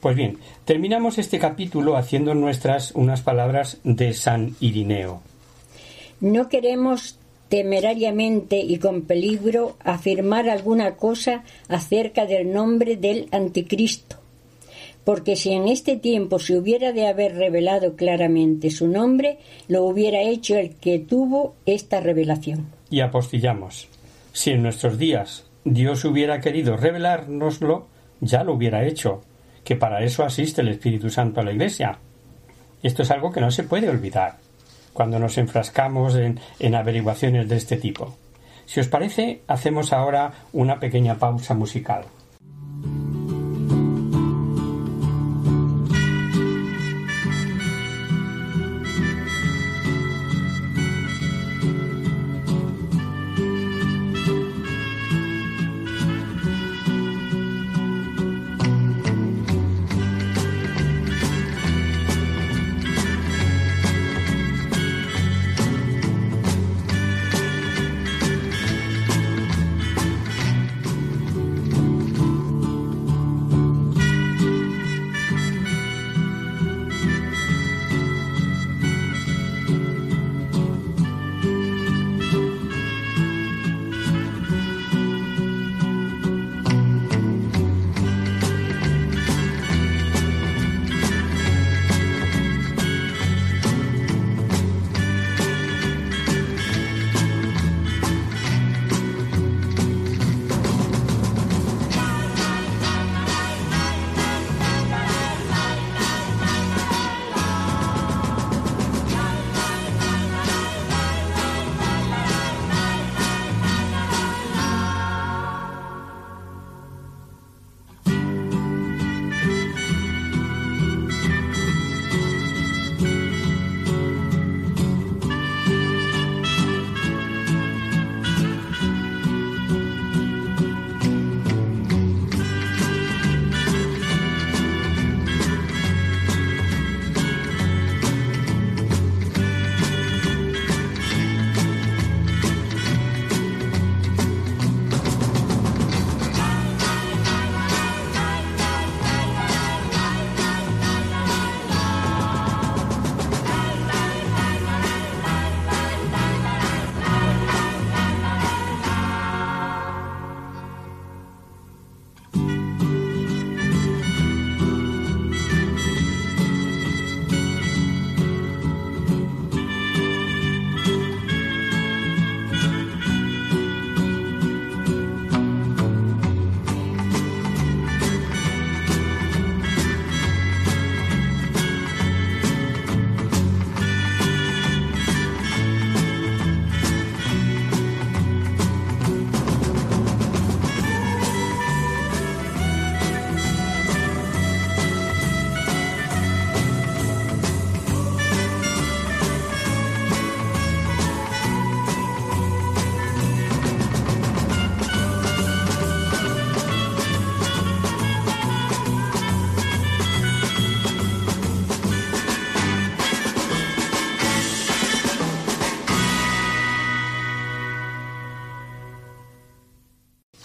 Pues 0.00 0.16
bien, 0.16 0.38
terminamos 0.64 1.18
este 1.18 1.38
capítulo 1.38 1.96
haciendo 1.96 2.34
nuestras 2.34 2.92
unas 2.92 3.22
palabras 3.22 3.78
de 3.84 4.12
San 4.12 4.56
Irineo. 4.60 5.20
No 6.20 6.48
queremos 6.48 7.18
temerariamente 7.52 8.56
y 8.60 8.78
con 8.78 9.02
peligro 9.02 9.76
afirmar 9.84 10.48
alguna 10.48 10.96
cosa 10.96 11.44
acerca 11.68 12.24
del 12.24 12.50
nombre 12.50 12.96
del 12.96 13.28
anticristo, 13.30 14.16
porque 15.04 15.36
si 15.36 15.52
en 15.52 15.68
este 15.68 15.98
tiempo 15.98 16.38
se 16.38 16.56
hubiera 16.56 16.92
de 16.92 17.06
haber 17.08 17.34
revelado 17.34 17.94
claramente 17.94 18.70
su 18.70 18.88
nombre, 18.88 19.36
lo 19.68 19.84
hubiera 19.84 20.22
hecho 20.22 20.56
el 20.56 20.76
que 20.76 20.98
tuvo 20.98 21.54
esta 21.66 22.00
revelación. 22.00 22.68
Y 22.88 23.00
apostillamos. 23.00 23.86
Si 24.32 24.52
en 24.52 24.62
nuestros 24.62 24.96
días 24.96 25.44
Dios 25.62 26.06
hubiera 26.06 26.40
querido 26.40 26.78
revelárnoslo, 26.78 27.86
ya 28.22 28.44
lo 28.44 28.54
hubiera 28.54 28.86
hecho, 28.86 29.20
que 29.62 29.76
para 29.76 30.02
eso 30.02 30.24
asiste 30.24 30.62
el 30.62 30.68
Espíritu 30.68 31.10
Santo 31.10 31.42
a 31.42 31.44
la 31.44 31.52
Iglesia. 31.52 31.98
Esto 32.82 33.02
es 33.02 33.10
algo 33.10 33.30
que 33.30 33.42
no 33.42 33.50
se 33.50 33.64
puede 33.64 33.90
olvidar 33.90 34.41
cuando 34.92 35.18
nos 35.18 35.38
enfrascamos 35.38 36.16
en, 36.16 36.40
en 36.58 36.74
averiguaciones 36.74 37.48
de 37.48 37.56
este 37.56 37.76
tipo. 37.76 38.16
Si 38.66 38.80
os 38.80 38.88
parece, 38.88 39.42
hacemos 39.48 39.92
ahora 39.92 40.32
una 40.52 40.80
pequeña 40.80 41.16
pausa 41.16 41.54
musical. 41.54 42.04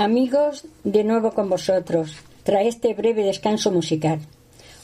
Amigos, 0.08 0.66
de 0.86 1.04
nuevo 1.04 1.34
con 1.34 1.50
vosotros, 1.50 2.16
tras 2.44 2.66
este 2.66 2.94
breve 2.94 3.26
descanso 3.26 3.74
musical. 3.74 4.22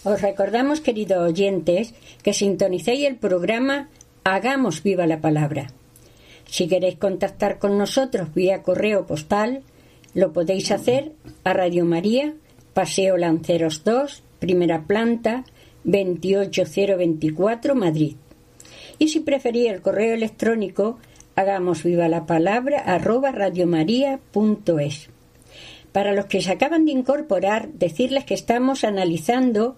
Os 0.04 0.22
recordamos, 0.22 0.82
queridos 0.82 1.20
oyentes, 1.20 1.94
que 2.22 2.34
sintonicéis 2.34 3.08
el 3.08 3.16
programa 3.16 3.88
Hagamos 4.26 4.84
viva 4.84 5.08
la 5.08 5.22
palabra. 5.22 5.68
Si 6.44 6.68
queréis 6.68 6.98
contactar 6.98 7.58
con 7.58 7.78
nosotros 7.78 8.34
vía 8.34 8.64
correo 8.64 9.08
postal, 9.08 9.62
lo 10.14 10.34
podéis 10.34 10.72
hacer 10.72 11.14
a 11.46 11.54
Radio 11.54 11.86
María, 11.86 12.34
Paseo 12.74 13.16
Lanceros 13.16 13.86
2, 13.86 14.24
primera 14.40 14.84
planta, 14.84 15.46
28024, 15.86 17.76
Madrid. 17.76 18.18
Y 19.00 19.08
si 19.08 19.22
preferís 19.22 19.70
el 19.72 19.82
correo 19.82 20.16
electrónico, 20.16 21.00
hagamos 21.38 21.82
viva 21.82 22.10
la 22.10 22.26
palabra 22.26 22.80
arroba 22.80 23.32
radiomaria.es. 23.32 25.13
Para 25.94 26.14
los 26.14 26.26
que 26.26 26.42
se 26.42 26.52
acaban 26.52 26.86
de 26.86 26.92
incorporar, 26.92 27.70
decirles 27.70 28.26
que 28.26 28.34
estamos 28.34 28.84
analizando 28.84 29.78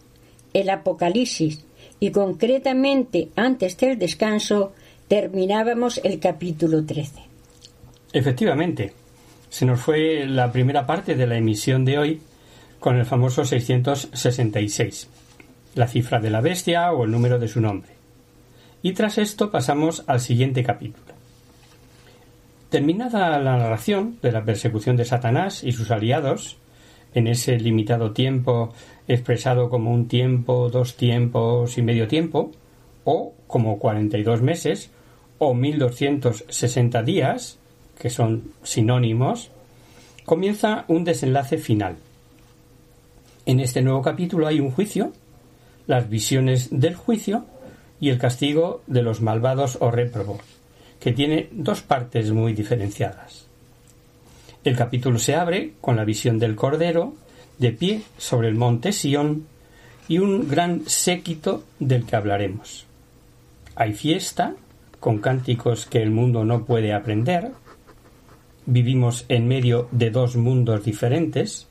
el 0.53 0.69
Apocalipsis 0.69 1.65
y 1.99 2.11
concretamente 2.11 3.29
antes 3.35 3.77
del 3.77 3.99
descanso 3.99 4.73
terminábamos 5.07 5.99
el 6.03 6.19
capítulo 6.19 6.85
13. 6.85 7.21
Efectivamente, 8.13 8.93
se 9.49 9.65
nos 9.65 9.81
fue 9.81 10.25
la 10.25 10.51
primera 10.51 10.85
parte 10.85 11.15
de 11.15 11.27
la 11.27 11.37
emisión 11.37 11.83
de 11.83 11.97
hoy 11.97 12.21
con 12.79 12.95
el 12.97 13.05
famoso 13.05 13.43
666, 13.43 15.09
la 15.75 15.87
cifra 15.87 16.19
de 16.19 16.29
la 16.29 16.39
bestia 16.39 16.93
o 16.93 17.03
el 17.03 17.11
número 17.11 17.39
de 17.39 17.49
su 17.49 17.59
nombre. 17.59 17.91
Y 18.81 18.93
tras 18.93 19.17
esto 19.17 19.51
pasamos 19.51 20.03
al 20.07 20.21
siguiente 20.21 20.63
capítulo. 20.63 21.14
Terminada 22.69 23.37
la 23.39 23.57
narración 23.57 24.17
de 24.21 24.31
la 24.31 24.43
persecución 24.43 24.97
de 24.97 25.05
Satanás 25.05 25.63
y 25.63 25.71
sus 25.71 25.91
aliados, 25.91 26.57
en 27.13 27.27
ese 27.27 27.57
limitado 27.59 28.11
tiempo 28.11 28.73
expresado 29.07 29.69
como 29.69 29.93
un 29.93 30.07
tiempo, 30.07 30.69
dos 30.69 30.97
tiempos 30.97 31.77
y 31.77 31.83
medio 31.83 32.07
tiempo, 32.07 32.51
o 33.03 33.33
como 33.47 33.77
42 33.77 34.41
meses, 34.41 34.89
o 35.37 35.53
1260 35.53 37.03
días, 37.03 37.59
que 37.99 38.09
son 38.09 38.51
sinónimos, 38.63 39.51
comienza 40.25 40.85
un 40.87 41.03
desenlace 41.03 41.59
final. 41.59 41.97
En 43.45 43.59
este 43.59 43.83
nuevo 43.83 44.01
capítulo 44.01 44.47
hay 44.47 44.59
un 44.59 44.71
juicio, 44.71 45.13
las 45.85 46.09
visiones 46.09 46.69
del 46.71 46.95
juicio 46.95 47.45
y 47.99 48.09
el 48.09 48.17
castigo 48.17 48.81
de 48.87 49.03
los 49.03 49.21
malvados 49.21 49.77
o 49.79 49.91
réprobos 49.91 50.54
que 51.05 51.13
tiene 51.13 51.49
dos 51.51 51.83
partes 51.83 52.31
muy 52.31 52.53
diferenciadas. 52.53 53.45
El 54.63 54.75
capítulo 54.75 55.19
se 55.19 55.35
abre 55.35 55.73
con 55.79 55.97
la 55.97 56.03
visión 56.03 56.39
del 56.39 56.55
Cordero 56.55 57.13
de 57.59 57.73
pie 57.73 58.01
sobre 58.17 58.47
el 58.47 58.55
monte 58.55 58.91
Sión 58.91 59.45
y 60.07 60.17
un 60.17 60.49
gran 60.49 60.81
séquito 60.87 61.63
del 61.77 62.07
que 62.07 62.15
hablaremos. 62.15 62.87
Hay 63.75 63.93
fiesta, 63.93 64.55
con 64.99 65.19
cánticos 65.19 65.85
que 65.85 66.01
el 66.01 66.09
mundo 66.09 66.43
no 66.43 66.65
puede 66.65 66.91
aprender. 66.91 67.51
Vivimos 68.65 69.25
en 69.29 69.47
medio 69.47 69.87
de 69.91 70.09
dos 70.09 70.35
mundos 70.35 70.83
diferentes. 70.83 71.67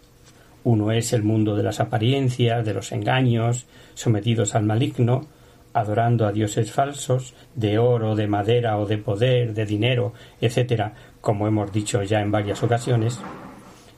Uno 0.62 0.92
es 0.92 1.12
el 1.12 1.25
mundo 1.25 1.57
de 1.57 1.64
las 1.64 1.81
apariencias, 1.81 2.64
de 2.64 2.75
los 2.75 2.92
engaños, 2.92 3.66
sometidos 3.94 4.55
al 4.55 4.62
maligno, 4.62 5.27
adorando 5.74 6.26
a 6.26 6.32
dioses 6.32 6.72
falsos, 6.72 7.34
de 7.54 7.78
oro, 7.78 8.14
de 8.14 8.26
madera 8.26 8.78
o 8.78 8.87
de 8.87 8.96
poder, 8.96 9.52
de 9.52 9.66
dinero, 9.66 10.14
etcétera, 10.40 10.94
como 11.20 11.46
hemos 11.46 11.72
dicho 11.72 12.02
ya 12.02 12.20
en 12.20 12.30
varias 12.30 12.62
ocasiones. 12.62 13.20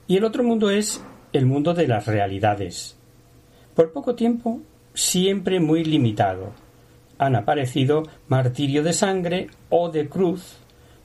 Y 0.08 0.16
el 0.16 0.24
otro 0.24 0.42
mundo 0.42 0.70
es 0.70 1.04
el 1.32 1.46
mundo 1.46 1.74
de 1.74 1.86
las 1.86 2.06
realidades. 2.06 2.96
Por 3.74 3.92
poco 3.92 4.14
tiempo, 4.14 4.60
siempre 4.94 5.60
muy 5.60 5.84
limitado. 5.84 6.52
Han 7.18 7.36
aparecido 7.36 8.04
martirio 8.28 8.82
de 8.82 8.92
sangre 8.92 9.48
o 9.68 9.90
de 9.90 10.08
cruz, 10.08 10.56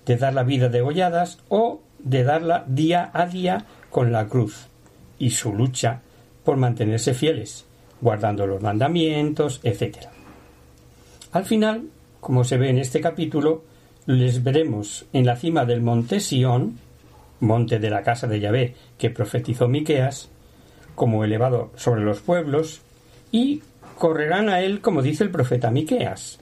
de 0.06 0.18
dar 0.18 0.34
la 0.34 0.44
vida 0.44 0.70
degolladas 0.70 1.40
o 1.50 1.82
de 2.00 2.24
darla 2.24 2.64
día 2.68 3.12
a 3.14 3.26
día 3.26 3.66
con 3.90 4.12
la 4.12 4.28
cruz, 4.28 4.68
y 5.20 5.32
su 5.32 5.54
lucha 5.54 6.02
por 6.44 6.58
mantenerse 6.58 7.14
fieles, 7.14 7.66
guardando 8.00 8.48
los 8.48 8.62
mandamientos, 8.62 9.60
etcétera. 9.64 10.21
Al 11.32 11.46
final, 11.46 11.88
como 12.20 12.44
se 12.44 12.58
ve 12.58 12.70
en 12.70 12.78
este 12.78 13.00
capítulo, 13.00 13.64
les 14.06 14.44
veremos 14.44 15.06
en 15.14 15.26
la 15.26 15.38
cima 15.38 15.64
del 15.64 15.82
monte 15.82 16.20
Sión, 16.20 16.78
monte 17.40 17.80
de 17.80 17.90
la 17.90 18.04
casa 18.04 18.28
de 18.28 18.40
Yahvé 18.40 18.76
que 18.98 19.12
profetizó 19.12 19.70
Miqueas, 19.70 20.30
como 20.94 21.24
elevado 21.24 21.72
sobre 21.78 22.02
los 22.02 22.20
pueblos, 22.20 22.82
y 23.32 23.62
correrán 23.98 24.50
a 24.50 24.60
él 24.60 24.82
como 24.82 25.02
dice 25.02 25.24
el 25.24 25.32
profeta 25.32 25.72
Miqueas. 25.72 26.40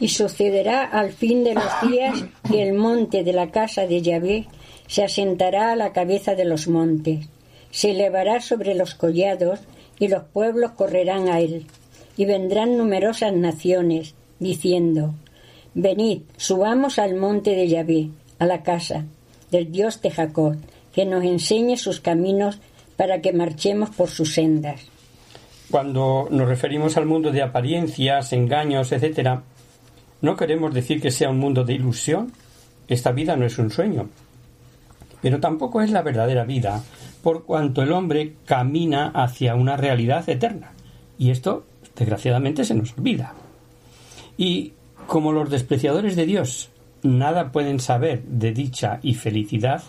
Y 0.00 0.08
sucederá 0.08 0.84
al 0.84 1.12
fin 1.12 1.44
de 1.44 1.54
los 1.54 1.80
días 1.86 2.24
que 2.50 2.62
el 2.62 2.74
monte 2.74 3.24
de 3.24 3.32
la 3.34 3.50
casa 3.50 3.86
de 3.86 4.00
Yahvé 4.00 4.46
se 4.86 5.04
asentará 5.04 5.72
a 5.72 5.76
la 5.76 5.92
cabeza 5.92 6.34
de 6.34 6.46
los 6.46 6.66
montes, 6.66 7.28
se 7.70 7.90
elevará 7.90 8.40
sobre 8.40 8.74
los 8.74 8.94
collados, 8.94 9.60
y 9.98 10.08
los 10.08 10.24
pueblos 10.24 10.72
correrán 10.72 11.28
a 11.28 11.40
él 11.40 11.66
y 12.16 12.24
vendrán 12.24 12.76
numerosas 12.76 13.32
naciones, 13.32 14.14
diciendo, 14.38 15.14
Venid, 15.74 16.22
subamos 16.36 16.98
al 16.98 17.16
monte 17.16 17.50
de 17.50 17.68
Yahvé, 17.68 18.10
a 18.38 18.46
la 18.46 18.62
casa 18.62 19.04
del 19.50 19.70
Dios 19.70 20.00
de 20.00 20.10
Jacob, 20.10 20.56
que 20.92 21.04
nos 21.04 21.24
enseñe 21.24 21.76
sus 21.76 22.00
caminos 22.00 22.58
para 22.96 23.20
que 23.20 23.32
marchemos 23.32 23.90
por 23.90 24.08
sus 24.08 24.32
sendas. 24.34 24.80
Cuando 25.70 26.28
nos 26.30 26.48
referimos 26.48 26.96
al 26.96 27.06
mundo 27.06 27.30
de 27.30 27.42
apariencias, 27.42 28.32
engaños, 28.32 28.92
etc., 28.92 29.40
no 30.22 30.36
queremos 30.36 30.72
decir 30.72 31.00
que 31.00 31.10
sea 31.10 31.28
un 31.28 31.38
mundo 31.38 31.64
de 31.64 31.74
ilusión. 31.74 32.32
Esta 32.88 33.12
vida 33.12 33.36
no 33.36 33.44
es 33.44 33.58
un 33.58 33.70
sueño. 33.70 34.08
Pero 35.20 35.40
tampoco 35.40 35.82
es 35.82 35.90
la 35.90 36.02
verdadera 36.02 36.44
vida, 36.44 36.82
por 37.22 37.44
cuanto 37.44 37.82
el 37.82 37.92
hombre 37.92 38.36
camina 38.44 39.08
hacia 39.08 39.54
una 39.54 39.76
realidad 39.76 40.28
eterna. 40.28 40.72
Y 41.18 41.30
esto 41.30 41.66
desgraciadamente 41.96 42.64
se 42.64 42.74
nos 42.74 42.96
olvida. 42.96 43.34
Y 44.36 44.72
como 45.06 45.32
los 45.32 45.50
despreciadores 45.50 46.16
de 46.16 46.26
Dios 46.26 46.70
nada 47.02 47.52
pueden 47.52 47.80
saber 47.80 48.22
de 48.24 48.52
dicha 48.52 48.98
y 49.02 49.14
felicidad 49.14 49.82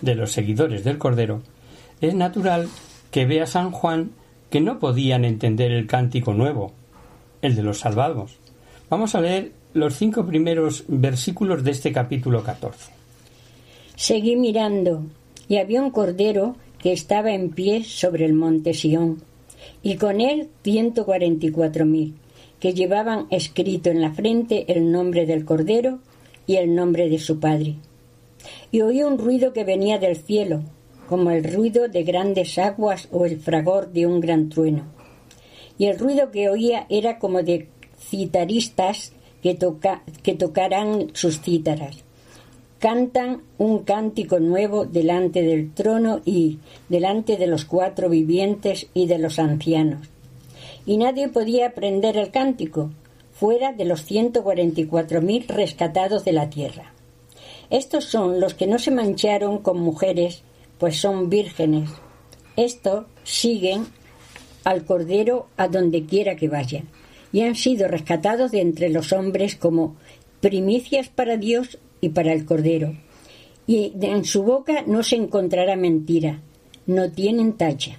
de 0.00 0.14
los 0.14 0.32
seguidores 0.32 0.84
del 0.84 0.98
Cordero, 0.98 1.42
es 2.00 2.14
natural 2.14 2.68
que 3.10 3.26
vea 3.26 3.46
San 3.46 3.70
Juan 3.72 4.12
que 4.50 4.60
no 4.60 4.78
podían 4.78 5.24
entender 5.24 5.70
el 5.72 5.86
cántico 5.86 6.32
nuevo, 6.32 6.72
el 7.42 7.56
de 7.56 7.62
los 7.62 7.78
salvados. 7.78 8.36
Vamos 8.88 9.14
a 9.14 9.20
leer 9.20 9.52
los 9.74 9.94
cinco 9.94 10.24
primeros 10.26 10.84
versículos 10.88 11.62
de 11.62 11.70
este 11.70 11.92
capítulo 11.92 12.42
14. 12.42 12.90
Seguí 13.96 14.36
mirando, 14.36 15.04
y 15.48 15.58
había 15.58 15.82
un 15.82 15.90
cordero 15.90 16.56
que 16.78 16.92
estaba 16.92 17.32
en 17.32 17.50
pie 17.50 17.84
sobre 17.84 18.24
el 18.24 18.32
monte 18.32 18.74
Sión 18.74 19.22
y 19.82 19.96
con 19.96 20.20
él 20.20 20.48
ciento 20.62 21.04
cuarenta 21.04 21.46
y 21.46 21.50
cuatro 21.50 21.84
mil, 21.84 22.14
que 22.58 22.74
llevaban 22.74 23.26
escrito 23.30 23.90
en 23.90 24.00
la 24.00 24.12
frente 24.12 24.72
el 24.72 24.92
nombre 24.92 25.26
del 25.26 25.44
Cordero 25.44 25.98
y 26.46 26.56
el 26.56 26.74
nombre 26.74 27.08
de 27.08 27.18
su 27.18 27.40
Padre. 27.40 27.76
Y 28.70 28.80
oí 28.82 29.02
un 29.02 29.18
ruido 29.18 29.52
que 29.52 29.64
venía 29.64 29.98
del 29.98 30.16
cielo, 30.16 30.62
como 31.08 31.30
el 31.30 31.44
ruido 31.44 31.88
de 31.88 32.02
grandes 32.02 32.58
aguas 32.58 33.08
o 33.10 33.26
el 33.26 33.38
fragor 33.38 33.92
de 33.92 34.06
un 34.06 34.20
gran 34.20 34.48
trueno. 34.48 34.84
Y 35.78 35.86
el 35.86 35.98
ruido 35.98 36.30
que 36.30 36.48
oía 36.48 36.86
era 36.88 37.18
como 37.18 37.42
de 37.42 37.68
citaristas 37.98 39.12
que, 39.42 39.54
toca, 39.54 40.02
que 40.22 40.34
tocaran 40.34 41.08
sus 41.14 41.40
cítaras 41.40 42.04
cantan 42.80 43.42
un 43.58 43.80
cántico 43.80 44.40
nuevo 44.40 44.86
delante 44.86 45.42
del 45.42 45.72
trono 45.74 46.22
y 46.24 46.58
delante 46.88 47.36
de 47.36 47.46
los 47.46 47.66
cuatro 47.66 48.08
vivientes 48.08 48.86
y 48.94 49.06
de 49.06 49.18
los 49.18 49.38
ancianos. 49.38 50.08
Y 50.86 50.96
nadie 50.96 51.28
podía 51.28 51.68
aprender 51.68 52.16
el 52.16 52.30
cántico, 52.30 52.90
fuera 53.32 53.72
de 53.72 53.84
los 53.84 54.04
ciento 54.04 54.42
cuarenta 54.42 54.80
y 54.80 54.86
cuatro 54.86 55.20
mil 55.20 55.46
rescatados 55.46 56.24
de 56.24 56.32
la 56.32 56.48
tierra. 56.48 56.94
Estos 57.68 58.06
son 58.06 58.40
los 58.40 58.54
que 58.54 58.66
no 58.66 58.78
se 58.78 58.90
mancharon 58.90 59.58
con 59.58 59.78
mujeres, 59.78 60.42
pues 60.78 60.98
son 60.98 61.28
vírgenes. 61.28 61.90
Estos 62.56 63.04
siguen 63.24 63.86
al 64.64 64.86
Cordero 64.86 65.48
a 65.58 65.68
donde 65.68 66.06
quiera 66.06 66.34
que 66.34 66.48
vaya, 66.48 66.84
y 67.30 67.42
han 67.42 67.56
sido 67.56 67.88
rescatados 67.88 68.50
de 68.52 68.62
entre 68.62 68.88
los 68.88 69.12
hombres 69.12 69.54
como 69.54 69.96
primicias 70.40 71.10
para 71.10 71.36
Dios 71.36 71.78
y 72.00 72.10
para 72.10 72.32
el 72.32 72.44
Cordero. 72.44 72.94
Y 73.66 73.92
en 74.00 74.24
su 74.24 74.42
boca 74.42 74.82
no 74.86 75.02
se 75.02 75.16
encontrará 75.16 75.76
mentira, 75.76 76.40
no 76.86 77.10
tienen 77.10 77.54
tacha. 77.54 77.98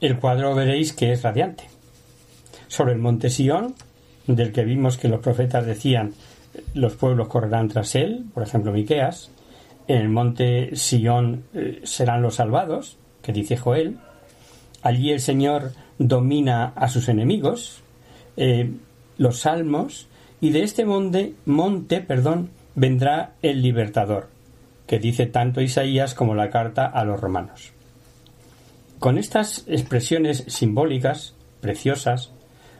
El 0.00 0.18
cuadro 0.18 0.54
veréis 0.54 0.92
que 0.92 1.12
es 1.12 1.22
radiante. 1.22 1.64
Sobre 2.68 2.92
el 2.92 2.98
monte 2.98 3.30
Sión, 3.30 3.74
del 4.26 4.52
que 4.52 4.64
vimos 4.64 4.98
que 4.98 5.08
los 5.08 5.20
profetas 5.20 5.64
decían 5.64 6.12
los 6.74 6.94
pueblos 6.96 7.28
correrán 7.28 7.68
tras 7.68 7.94
él, 7.94 8.24
por 8.34 8.42
ejemplo 8.42 8.72
Miqueas, 8.72 9.30
En 9.86 9.98
el 9.98 10.08
monte 10.08 10.76
Sion 10.76 11.44
eh, 11.54 11.80
serán 11.84 12.22
los 12.22 12.36
salvados, 12.36 12.96
que 13.22 13.32
dice 13.32 13.56
Joel. 13.56 13.96
Allí 14.82 15.12
el 15.12 15.20
Señor 15.20 15.72
domina 15.98 16.72
a 16.76 16.88
sus 16.88 17.08
enemigos. 17.08 17.82
Eh, 18.36 18.70
los 19.16 19.40
salmos. 19.40 20.06
Y 20.40 20.50
de 20.50 20.62
este 20.62 20.84
monte, 20.84 21.34
monte 21.46 22.00
perdón, 22.00 22.50
vendrá 22.78 23.32
el 23.42 23.60
libertador, 23.60 24.28
que 24.86 25.00
dice 25.00 25.26
tanto 25.26 25.60
Isaías 25.60 26.14
como 26.14 26.36
la 26.36 26.48
carta 26.48 26.86
a 26.86 27.04
los 27.04 27.20
romanos. 27.20 27.72
Con 29.00 29.18
estas 29.18 29.64
expresiones 29.66 30.44
simbólicas, 30.46 31.34
preciosas, 31.60 32.30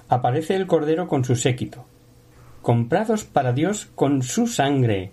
aparece 0.09 0.55
el 0.55 0.69
Cordero 0.69 1.09
con 1.09 1.25
su 1.25 1.35
séquito, 1.35 1.85
comprados 2.63 3.25
para 3.25 3.53
Dios 3.53 3.89
con 3.97 4.23
su 4.23 4.47
sangre, 4.47 5.11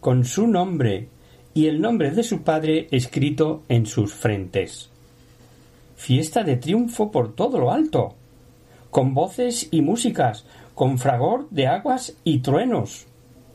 con 0.00 0.26
su 0.26 0.46
nombre 0.46 1.08
y 1.54 1.66
el 1.66 1.80
nombre 1.80 2.10
de 2.10 2.22
su 2.22 2.42
Padre 2.42 2.88
escrito 2.90 3.62
en 3.70 3.86
sus 3.86 4.12
frentes. 4.12 4.90
Fiesta 5.96 6.42
de 6.42 6.56
triunfo 6.56 7.10
por 7.10 7.34
todo 7.34 7.58
lo 7.58 7.72
alto, 7.72 8.14
con 8.90 9.14
voces 9.14 9.68
y 9.70 9.80
músicas, 9.80 10.44
con 10.74 10.98
fragor 10.98 11.48
de 11.48 11.68
aguas 11.68 12.14
y 12.22 12.40
truenos. 12.40 13.06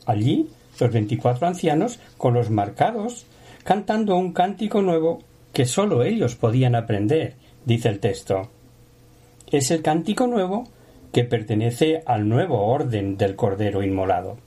Allí 0.06 0.48
los 0.82 0.92
veinticuatro 0.92 1.46
ancianos 1.46 1.98
con 2.18 2.34
los 2.34 2.50
marcados, 2.50 3.26
cantando 3.64 4.16
un 4.16 4.32
cántico 4.32 4.82
nuevo 4.82 5.20
que 5.52 5.66
sólo 5.66 6.02
ellos 6.02 6.34
podían 6.34 6.74
aprender, 6.74 7.34
dice 7.64 7.88
el 7.88 8.00
texto. 8.00 8.50
Es 9.50 9.70
el 9.70 9.82
cántico 9.82 10.26
nuevo 10.26 10.68
que 11.12 11.24
pertenece 11.24 12.02
al 12.06 12.28
nuevo 12.28 12.66
orden 12.66 13.16
del 13.16 13.36
Cordero 13.36 13.82
Inmolado. 13.82 14.38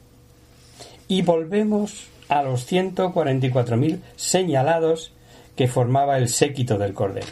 Y 1.08 1.22
volvemos 1.22 2.08
a 2.28 2.42
los 2.42 2.66
ciento 2.66 3.14
cuarenta 3.14 3.46
y 3.46 3.52
cuatro 3.52 3.78
mil 3.78 4.02
señalados 4.16 5.14
que 5.56 5.68
formaba 5.68 6.18
el 6.18 6.28
séquito 6.28 6.80
del 6.80 6.94
Cordero. 6.94 7.28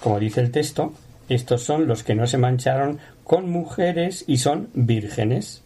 Como 0.00 0.18
dice 0.18 0.40
el 0.40 0.50
texto, 0.50 0.94
estos 1.28 1.62
son 1.62 1.86
los 1.86 2.02
que 2.02 2.14
no 2.14 2.26
se 2.26 2.38
mancharon 2.38 3.00
con 3.22 3.50
mujeres 3.50 4.24
y 4.26 4.38
son 4.38 4.70
vírgenes. 4.72 5.62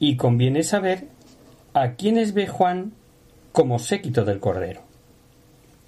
Y 0.00 0.16
conviene 0.16 0.64
saber 0.64 1.06
a 1.74 1.92
quienes 1.92 2.34
ve 2.34 2.46
Juan 2.46 2.92
como 3.52 3.78
séquito 3.78 4.24
del 4.24 4.40
Cordero. 4.40 4.82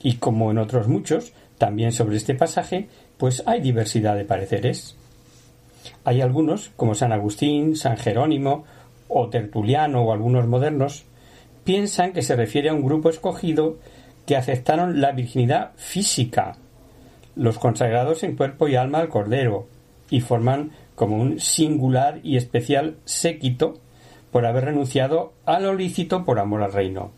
Y 0.03 0.17
como 0.17 0.51
en 0.51 0.59
otros 0.59 0.89
muchos, 0.89 1.33
también 1.59 1.93
sobre 1.93 2.17
este 2.17 2.35
pasaje, 2.35 2.89
pues 3.19 3.43
hay 3.47 3.61
diversidad 3.61 4.17
de 4.17 4.25
pareceres. 4.25 4.97
Hay 6.05 6.21
algunos, 6.21 6.71
como 6.77 6.95
San 6.95 7.13
Agustín, 7.13 7.77
San 7.77 7.97
Jerónimo, 7.97 8.65
o 9.09 9.29
Tertuliano 9.29 10.03
o 10.03 10.13
algunos 10.13 10.47
modernos, 10.47 11.05
piensan 11.65 12.13
que 12.13 12.23
se 12.23 12.37
refiere 12.37 12.71
a 12.71 12.75
un 12.75 12.85
grupo 12.85 13.11
escogido 13.11 13.79
que 14.27 14.37
aceptaron 14.37 15.01
la 15.01 15.13
virginidad 15.13 15.73
física, 15.77 16.57
los 17.37 17.59
consagrados 17.59 18.23
en 18.23 18.37
cuerpo 18.37 18.69
y 18.69 18.77
alma 18.77 18.99
al 18.99 19.09
Cordero, 19.09 19.67
y 20.11 20.21
forman 20.21 20.71
como 20.95 21.17
un 21.17 21.41
singular 21.41 22.21
y 22.23 22.37
especial 22.37 22.97
séquito 23.05 23.75
por 24.35 24.47
haber 24.47 24.65
renunciado 24.65 25.33
a 25.47 25.61
lo 25.61 25.77
lícito 25.77 26.25
por 26.25 26.41
amor 26.41 26.65
al 26.65 26.73
reino. 26.73 27.13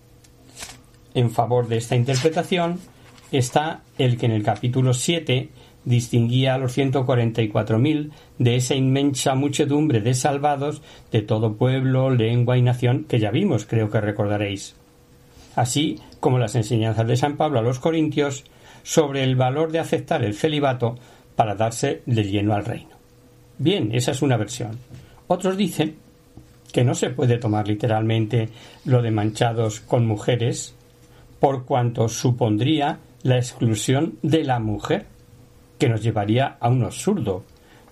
En 1.15 1.31
favor 1.31 1.67
de 1.67 1.79
esta 1.79 1.97
interpretación 1.97 2.79
está 3.33 3.81
el 3.97 4.19
que 4.19 4.27
en 4.27 4.33
el 4.33 4.43
capítulo 4.43 4.93
7 4.93 5.49
distinguía 5.87 6.53
a 6.53 6.59
los 6.59 6.77
144.000 6.77 8.11
de 8.39 8.57
esa 8.57 8.75
inmensa 8.75 9.35
muchedumbre 9.35 10.03
de 10.03 10.13
salvados 10.13 10.83
de 11.11 11.23
todo 11.23 11.55
pueblo, 11.55 12.11
lengua 12.11 12.59
y 12.59 12.61
nación 12.61 13.07
que 13.09 13.19
ya 13.19 13.31
vimos, 13.31 13.65
creo 13.65 13.89
que 13.89 14.03
recordaréis. 14.03 14.77
Así 15.55 15.99
como 16.21 16.39
las 16.39 16.55
enseñanzas 16.55 17.07
de 17.07 17.17
San 17.17 17.39
Pablo 17.39 17.61
a 17.61 17.63
los 17.63 17.79
Corintios 17.79 18.45
sobre 18.83 19.25
el 19.25 19.37
valor 19.37 19.73
de 19.73 19.79
aceptar 19.79 20.23
el 20.23 20.35
celibato 20.35 20.97
para 21.35 21.55
darse 21.55 22.03
de 22.05 22.25
lleno 22.25 22.53
al 22.53 22.67
reino. 22.67 22.95
Bien, 23.57 23.89
esa 23.95 24.11
es 24.11 24.21
una 24.21 24.37
versión. 24.37 24.79
Otros 25.29 25.57
dicen 25.57 26.05
que 26.77 26.85
no 26.85 26.95
se 26.95 27.09
puede 27.09 27.39
tomar 27.39 27.67
literalmente 27.67 28.51
lo 28.85 29.01
de 29.01 29.11
manchados 29.11 29.81
con 29.81 30.07
mujeres, 30.07 30.75
por 31.41 31.65
cuanto 31.65 32.07
supondría 32.07 32.99
la 33.23 33.39
exclusión 33.39 34.19
de 34.21 34.45
la 34.45 34.59
mujer, 34.59 35.07
que 35.79 35.89
nos 35.89 36.03
llevaría 36.03 36.59
a 36.61 36.69
un 36.69 36.85
absurdo, 36.85 37.45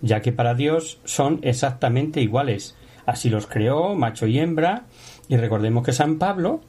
ya 0.02 0.20
que 0.20 0.32
para 0.32 0.52
Dios 0.52 1.00
son 1.06 1.38
exactamente 1.40 2.20
iguales. 2.20 2.76
Así 3.06 3.30
los 3.30 3.46
creó, 3.46 3.94
macho 3.94 4.26
y 4.26 4.38
hembra, 4.38 4.82
y 5.30 5.38
recordemos 5.38 5.82
que 5.82 5.92
San 5.94 6.18
Pablo, 6.18 6.60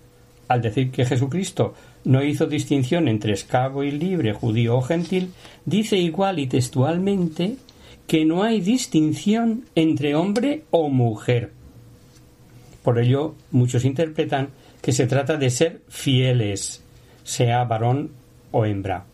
al 0.47 0.61
decir 0.61 0.91
que 0.91 1.03
Jesucristo 1.03 1.73
no 2.05 2.23
hizo 2.23 2.45
distinción 2.45 3.09
entre 3.09 3.33
esclavo 3.33 3.83
y 3.83 3.91
libre, 3.91 4.31
judío 4.31 4.77
o 4.77 4.81
gentil, 4.81 5.33
dice 5.65 5.97
igual 5.97 6.39
y 6.39 6.47
textualmente 6.47 7.57
que 8.07 8.23
no 8.23 8.43
hay 8.43 8.61
distinción 8.61 9.65
entre 9.75 10.15
hombre 10.15 10.63
o 10.71 10.87
mujer. 10.87 11.54
Por 12.85 12.99
ello, 12.99 13.33
muchos 13.49 13.83
interpretan 13.83 14.49
que 14.79 14.91
se 14.91 15.07
trata 15.07 15.37
de 15.37 15.49
ser 15.49 15.81
fieles, 15.89 16.83
sea 17.23 17.63
varón 17.63 18.11
o 18.51 18.63
hembra. 18.63 19.05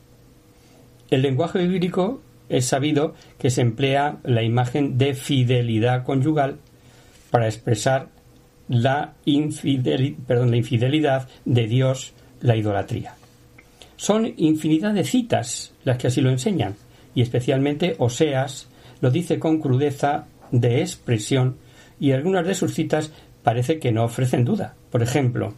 El 1.10 1.22
lenguaje 1.22 1.66
bíblico 1.66 2.22
es 2.50 2.66
sabido 2.66 3.16
que 3.40 3.50
se 3.50 3.62
emplea 3.62 4.18
la 4.24 4.44
imagen 4.44 4.98
de 4.98 5.14
fidelidad 5.14 6.04
conyugal 6.04 6.58
para 7.30 7.48
expresar 7.48 8.10
la, 8.68 9.14
la 9.26 10.58
infidelidad 10.58 11.30
de 11.46 11.68
Dios, 11.68 12.14
la 12.42 12.58
idolatría. 12.58 13.16
Son 13.96 14.34
infinidad 14.36 14.94
de 14.94 15.06
citas 15.06 15.72
las 15.86 15.98
que 15.98 16.08
así 16.08 16.20
lo 16.20 16.30
enseñan, 16.30 16.76
y 17.16 17.22
especialmente 17.22 17.96
Oseas 18.00 18.68
lo 19.00 19.12
dice 19.12 19.40
con 19.40 19.62
crudeza 19.62 20.26
de 20.52 20.82
expresión, 20.82 21.56
y 22.02 22.12
algunas 22.12 22.46
de 22.46 22.56
sus 22.56 22.74
citas 22.74 23.14
parece 23.44 23.80
que 23.80 23.92
no 23.92 24.04
ofrecen 24.04 24.46
duda. 24.46 24.76
Por 24.92 25.04
ejemplo, 25.04 25.54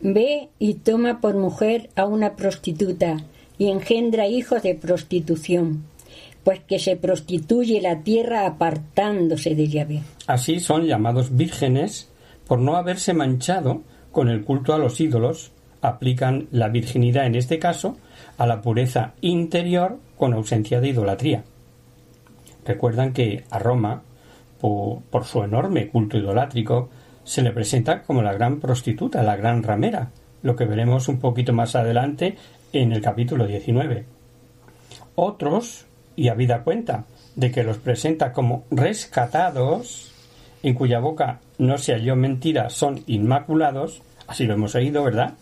Ve 0.00 0.48
y 0.60 0.74
toma 0.74 1.20
por 1.20 1.36
mujer 1.36 1.90
a 1.96 2.04
una 2.04 2.36
prostituta 2.36 3.16
y 3.58 3.68
engendra 3.68 4.28
hijos 4.28 4.62
de 4.62 4.76
prostitución, 4.76 5.84
pues 6.44 6.60
que 6.60 6.78
se 6.78 6.96
prostituye 6.96 7.80
la 7.80 8.02
tierra 8.02 8.46
apartándose 8.46 9.56
de 9.56 9.66
Yahvé. 9.66 10.02
Así 10.28 10.60
son 10.60 10.86
llamados 10.86 11.36
vírgenes 11.36 12.08
por 12.46 12.60
no 12.60 12.76
haberse 12.76 13.12
manchado 13.12 13.82
con 14.12 14.28
el 14.28 14.44
culto 14.44 14.72
a 14.72 14.78
los 14.78 15.00
ídolos, 15.00 15.50
aplican 15.82 16.46
la 16.52 16.68
virginidad 16.68 17.26
en 17.26 17.34
este 17.34 17.58
caso 17.58 17.96
a 18.36 18.46
la 18.46 18.62
pureza 18.62 19.14
interior 19.20 19.98
con 20.16 20.32
ausencia 20.32 20.80
de 20.80 20.88
idolatría. 20.88 21.44
Recuerdan 22.64 23.12
que 23.12 23.44
a 23.50 23.58
Roma 23.58 24.02
por, 24.60 25.24
su 25.24 25.42
enorme 25.42 25.88
culto 25.88 26.18
idolátrico, 26.18 26.88
se 27.24 27.42
le 27.42 27.52
presenta 27.52 28.02
como 28.02 28.22
la 28.22 28.32
gran 28.32 28.60
prostituta, 28.60 29.22
la 29.22 29.36
gran 29.36 29.62
ramera, 29.62 30.10
lo 30.42 30.56
que 30.56 30.64
veremos 30.64 31.08
un 31.08 31.18
poquito 31.18 31.52
más 31.52 31.76
adelante 31.76 32.36
en 32.72 32.92
el 32.92 33.00
capítulo 33.00 33.46
19. 33.46 34.04
Otros, 35.14 35.86
y 36.16 36.28
habida 36.28 36.64
cuenta 36.64 37.04
de 37.36 37.50
que 37.50 37.62
los 37.62 37.78
presenta 37.78 38.32
como 38.32 38.64
rescatados, 38.70 40.12
en 40.62 40.74
cuya 40.74 40.98
boca 40.98 41.40
no 41.58 41.78
se 41.78 41.92
halló 41.92 42.16
mentira, 42.16 42.70
son 42.70 43.02
inmaculados, 43.06 44.02
así 44.26 44.44
lo 44.44 44.54
hemos 44.54 44.74
oído, 44.74 45.04
¿verdad? 45.04 45.34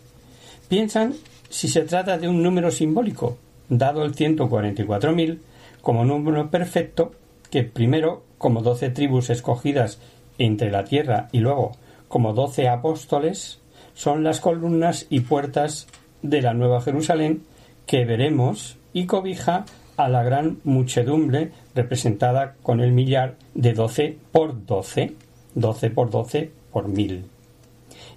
Piensan 0.68 1.14
si 1.48 1.68
se 1.68 1.82
trata 1.82 2.18
de 2.18 2.28
un 2.28 2.42
número 2.42 2.70
simbólico, 2.70 3.38
dado 3.68 4.04
el 4.04 4.14
144.000 4.14 5.38
como 5.80 6.04
número 6.04 6.50
perfecto 6.50 7.12
que 7.56 7.64
primero 7.64 8.22
como 8.36 8.60
doce 8.60 8.90
tribus 8.90 9.30
escogidas 9.30 9.98
entre 10.36 10.70
la 10.70 10.84
tierra 10.84 11.28
y 11.32 11.38
luego 11.38 11.72
como 12.06 12.34
doce 12.34 12.68
apóstoles 12.68 13.60
son 13.94 14.24
las 14.24 14.40
columnas 14.40 15.06
y 15.08 15.20
puertas 15.20 15.86
de 16.20 16.42
la 16.42 16.52
Nueva 16.52 16.82
Jerusalén 16.82 17.44
que 17.86 18.04
veremos 18.04 18.76
y 18.92 19.06
cobija 19.06 19.64
a 19.96 20.10
la 20.10 20.22
gran 20.22 20.58
muchedumbre 20.64 21.52
representada 21.74 22.56
con 22.62 22.80
el 22.80 22.92
millar 22.92 23.36
de 23.54 23.72
doce 23.72 24.18
por 24.32 24.66
doce, 24.66 25.14
doce 25.54 25.88
por 25.88 26.10
doce 26.10 26.50
por 26.70 26.88
mil. 26.88 27.24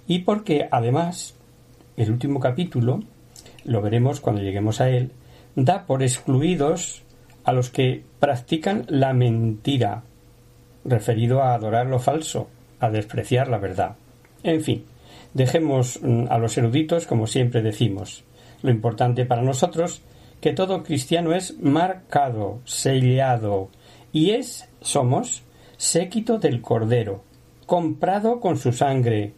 Y 0.06 0.18
porque 0.18 0.68
además 0.70 1.34
el 1.96 2.10
último 2.10 2.40
capítulo, 2.40 3.00
lo 3.64 3.80
veremos 3.80 4.20
cuando 4.20 4.42
lleguemos 4.42 4.82
a 4.82 4.90
él, 4.90 5.12
da 5.56 5.86
por 5.86 6.02
excluidos 6.02 7.04
a 7.50 7.52
los 7.52 7.70
que 7.70 8.04
practican 8.20 8.84
la 8.88 9.12
mentira, 9.12 10.04
referido 10.84 11.42
a 11.42 11.54
adorar 11.54 11.86
lo 11.86 11.98
falso, 11.98 12.48
a 12.78 12.90
despreciar 12.90 13.48
la 13.48 13.58
verdad. 13.58 13.96
En 14.44 14.62
fin, 14.62 14.84
dejemos 15.34 15.98
mm, 16.00 16.26
a 16.30 16.38
los 16.38 16.56
eruditos 16.56 17.06
como 17.06 17.26
siempre 17.26 17.60
decimos. 17.60 18.22
Lo 18.62 18.70
importante 18.70 19.24
para 19.26 19.42
nosotros 19.42 20.00
que 20.40 20.52
todo 20.52 20.84
cristiano 20.84 21.34
es 21.34 21.58
marcado, 21.60 22.60
sellado, 22.64 23.68
y 24.12 24.30
es, 24.30 24.68
somos, 24.80 25.42
séquito 25.76 26.38
del 26.38 26.62
Cordero, 26.62 27.24
comprado 27.66 28.38
con 28.38 28.58
su 28.58 28.72
sangre, 28.72 29.32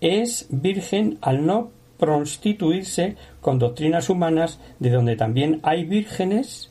es 0.00 0.46
virgen 0.48 1.18
al 1.20 1.44
no 1.44 1.70
prostituirse 1.98 3.16
con 3.42 3.58
doctrinas 3.58 4.08
humanas 4.08 4.58
de 4.78 4.90
donde 4.90 5.16
también 5.16 5.60
hay 5.62 5.84
vírgenes 5.84 6.70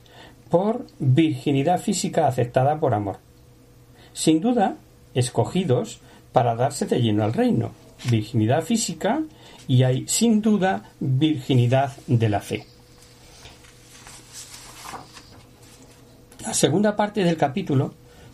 por 0.49 0.85
virginidad 0.99 1.79
física 1.79 2.27
aceptada 2.27 2.79
por 2.79 2.93
amor. 2.93 3.17
Sin 4.13 4.41
duda, 4.41 4.77
escogidos 5.13 5.99
para 6.31 6.55
darse 6.55 6.85
de 6.85 7.01
lleno 7.01 7.23
al 7.23 7.33
reino. 7.33 7.71
Virginidad 8.09 8.63
física 8.63 9.23
y 9.67 9.83
hay 9.83 10.07
sin 10.07 10.41
duda 10.41 10.91
virginidad 10.99 11.93
de 12.07 12.29
la 12.29 12.41
fe. 12.41 12.65
La 16.45 16.53
segunda 16.53 16.95
parte 16.95 17.23
del 17.23 17.37
capítulo 17.37 17.93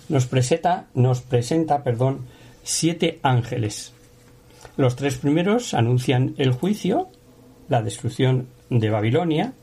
nos 0.10 0.26
presenta, 0.26 0.88
nos 0.94 1.22
presenta 1.22 1.84
perdón, 1.84 2.26
siete 2.64 3.20
ángeles. 3.24 3.94
Los 4.76 4.96
tres 4.96 5.18
primeros 5.18 5.74
anuncian 5.74 6.36
el 6.38 6.52
juicio, 6.52 7.08
la 7.70 7.82
destrucción 7.82 8.48
de 8.70 8.90
Babilonia, 8.90 9.54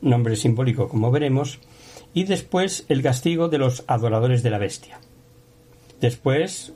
nombre 0.00 0.34
simbólico 0.36 0.88
como 0.88 1.10
veremos, 1.10 1.60
y 2.14 2.24
después 2.24 2.84
el 2.88 3.02
castigo 3.02 3.48
de 3.48 3.58
los 3.58 3.84
adoradores 3.86 4.42
de 4.42 4.50
la 4.50 4.58
bestia. 4.58 5.00
Después, 6.00 6.72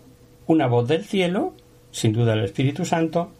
una 0.47 0.67
voz 0.67 0.89
del 0.89 1.05
cielo, 1.05 1.55
sin 1.91 2.13
duda 2.13 2.35
el 2.35 2.45
Espíritu 2.45 2.85
Santo, 2.85 3.31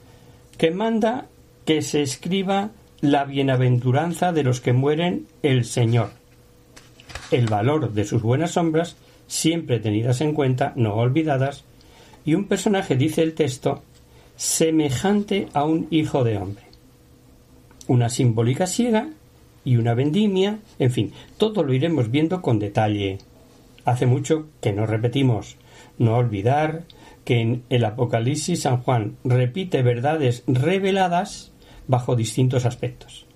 que 0.59 0.71
manda 0.71 1.27
que 1.65 1.83
se 1.83 2.03
escriba 2.03 2.71
la 3.01 3.25
bienaventuranza 3.25 4.33
de 4.33 4.43
los 4.43 4.61
que 4.61 4.73
mueren 4.73 5.27
el 5.43 5.65
Señor. 5.65 6.11
El 7.31 7.47
valor 7.47 7.93
de 7.93 8.05
sus 8.05 8.23
buenas 8.23 8.53
sombras, 8.53 8.97
siempre 9.27 9.81
tenidas 9.81 10.21
en 10.21 10.33
cuenta, 10.33 10.73
no 10.77 10.95
olvidadas, 10.95 11.65
y 12.25 12.35
un 12.35 12.47
personaje, 12.47 12.97
dice 12.97 13.23
el 13.23 13.35
texto, 13.35 13.83
semejante 14.37 15.49
a 15.53 15.65
un 15.65 15.87
hijo 15.91 16.25
de 16.25 16.37
hombre. 16.39 16.65
Una 17.87 18.09
simbólica 18.09 18.67
ciega 18.67 19.09
y 19.67 19.77
una 19.77 19.95
vendimia, 19.95 20.61
en 20.79 20.91
fin, 20.93 21.13
todo 21.37 21.65
lo 21.65 21.75
iremos 21.75 22.11
viendo 22.11 22.41
con 22.41 22.61
detalle. 22.61 23.19
Hace 23.85 24.07
mucho 24.07 24.47
que 24.63 24.73
no 24.73 24.87
repetimos. 24.87 25.57
No 25.99 26.17
olvidar 26.17 26.85
que 27.25 27.41
en 27.41 27.65
el 27.69 27.85
Apocalipsis 27.85 28.63
San 28.63 28.79
Juan 28.79 29.17
repite 29.25 29.83
verdades 29.83 30.45
reveladas 30.47 31.53
bajo 31.89 32.15
distintos 32.15 32.65
aspectos. 32.65 33.27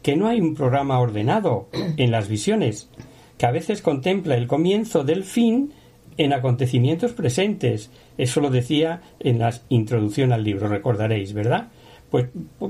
Que 0.00 0.16
no 0.16 0.28
hay 0.28 0.40
un 0.40 0.54
programa 0.54 1.00
ordenado 1.00 1.68
en 1.96 2.12
las 2.12 2.28
visiones, 2.28 2.88
que 3.36 3.46
a 3.46 3.50
veces 3.50 3.82
contempla 3.82 4.36
el 4.36 4.46
comienzo 4.46 5.02
del 5.02 5.24
fin 5.24 5.72
en 6.18 6.32
acontecimientos 6.32 7.12
presentes. 7.12 7.90
Eso 8.16 8.40
lo 8.40 8.50
decía 8.50 9.02
en 9.18 9.40
la 9.40 9.52
introducción 9.68 10.32
al 10.32 10.44
libro, 10.44 10.68
recordaréis, 10.68 11.32
¿verdad? 11.32 11.68
Pues 12.12 12.28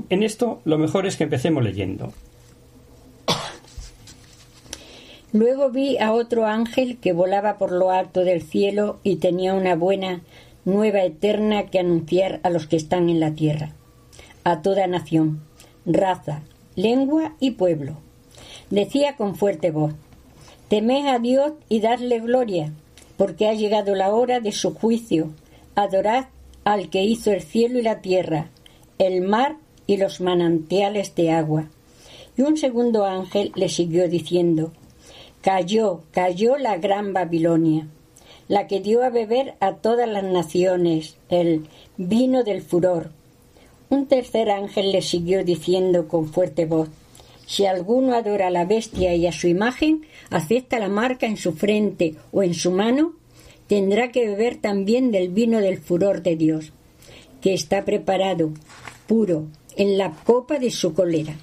en 0.09 0.23
esto 0.23 0.61
lo 0.65 0.79
mejor 0.79 1.05
es 1.05 1.17
que 1.17 1.25
empecemos 1.25 1.63
leyendo. 1.63 2.13
Luego 5.33 5.69
vi 5.69 5.97
a 5.97 6.11
otro 6.11 6.45
ángel 6.45 6.97
que 6.97 7.13
volaba 7.13 7.57
por 7.57 7.71
lo 7.71 7.91
alto 7.91 8.25
del 8.25 8.41
cielo 8.41 8.99
y 9.03 9.15
tenía 9.17 9.53
una 9.53 9.75
buena 9.75 10.21
nueva 10.65 11.03
eterna 11.03 11.67
que 11.67 11.79
anunciar 11.79 12.41
a 12.43 12.49
los 12.49 12.67
que 12.67 12.75
están 12.75 13.09
en 13.09 13.19
la 13.19 13.33
tierra, 13.33 13.73
a 14.43 14.61
toda 14.61 14.87
nación, 14.87 15.41
raza, 15.85 16.43
lengua 16.75 17.35
y 17.39 17.51
pueblo. 17.51 17.97
Decía 18.69 19.15
con 19.15 19.35
fuerte 19.35 19.71
voz, 19.71 19.93
Temed 20.67 21.07
a 21.07 21.19
Dios 21.19 21.53
y 21.69 21.79
dadle 21.79 22.19
gloria, 22.19 22.71
porque 23.17 23.47
ha 23.47 23.53
llegado 23.53 23.95
la 23.95 24.09
hora 24.13 24.39
de 24.39 24.51
su 24.51 24.73
juicio. 24.73 25.31
Adorad 25.75 26.25
al 26.63 26.89
que 26.89 27.03
hizo 27.03 27.31
el 27.31 27.41
cielo 27.41 27.79
y 27.79 27.81
la 27.81 28.01
tierra, 28.01 28.49
el 28.97 29.21
mar 29.21 29.57
y 29.87 29.97
los 29.97 30.21
manantiales 30.21 31.15
de 31.15 31.31
agua. 31.31 31.69
Y 32.37 32.41
un 32.43 32.57
segundo 32.57 33.05
ángel 33.05 33.51
le 33.55 33.67
siguió 33.67 34.07
diciendo, 34.07 34.71
Cayó, 35.41 36.01
cayó 36.11 36.57
la 36.57 36.77
gran 36.77 37.13
Babilonia, 37.13 37.87
la 38.47 38.67
que 38.67 38.79
dio 38.79 39.03
a 39.03 39.09
beber 39.09 39.55
a 39.59 39.73
todas 39.73 40.07
las 40.07 40.23
naciones 40.23 41.17
el 41.29 41.67
vino 41.97 42.43
del 42.43 42.61
furor. 42.61 43.09
Un 43.89 44.05
tercer 44.05 44.51
ángel 44.51 44.91
le 44.91 45.01
siguió 45.01 45.43
diciendo 45.43 46.07
con 46.07 46.27
fuerte 46.27 46.65
voz, 46.65 46.89
si 47.47 47.65
alguno 47.65 48.13
adora 48.13 48.47
a 48.47 48.51
la 48.51 48.65
bestia 48.65 49.15
y 49.15 49.25
a 49.25 49.31
su 49.31 49.47
imagen, 49.47 50.05
acepta 50.29 50.77
la 50.77 50.89
marca 50.89 51.25
en 51.25 51.37
su 51.37 51.53
frente 51.53 52.15
o 52.31 52.43
en 52.43 52.53
su 52.53 52.69
mano, 52.69 53.13
tendrá 53.65 54.11
que 54.11 54.27
beber 54.27 54.57
también 54.57 55.11
del 55.11 55.29
vino 55.29 55.59
del 55.59 55.79
furor 55.79 56.21
de 56.21 56.35
Dios, 56.35 56.71
que 57.41 57.55
está 57.55 57.83
preparado, 57.83 58.51
puro, 59.07 59.47
en 59.75 59.97
la 59.97 60.11
copa 60.11 60.59
de 60.59 60.69
su 60.69 60.93
cólera. 60.93 61.35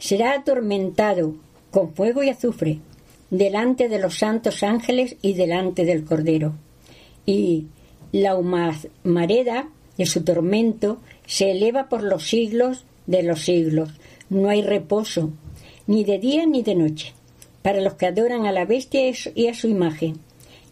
Será 0.00 0.32
atormentado 0.32 1.36
con 1.70 1.94
fuego 1.94 2.22
y 2.24 2.30
azufre, 2.30 2.80
delante 3.30 3.88
de 3.88 3.98
los 3.98 4.18
santos 4.18 4.62
ángeles 4.62 5.16
y 5.22 5.34
delante 5.34 5.84
del 5.84 6.04
Cordero. 6.04 6.54
Y 7.26 7.66
la 8.12 8.36
humareda 8.36 9.68
de 9.96 10.06
su 10.06 10.24
tormento 10.24 10.98
se 11.26 11.50
eleva 11.50 11.88
por 11.88 12.02
los 12.02 12.28
siglos 12.28 12.84
de 13.06 13.22
los 13.22 13.44
siglos. 13.44 13.90
No 14.30 14.48
hay 14.48 14.62
reposo, 14.62 15.30
ni 15.86 16.04
de 16.04 16.18
día 16.18 16.46
ni 16.46 16.62
de 16.62 16.74
noche, 16.74 17.14
para 17.62 17.80
los 17.80 17.94
que 17.94 18.06
adoran 18.06 18.46
a 18.46 18.52
la 18.52 18.64
bestia 18.64 19.10
y 19.34 19.48
a 19.48 19.54
su 19.54 19.68
imagen, 19.68 20.20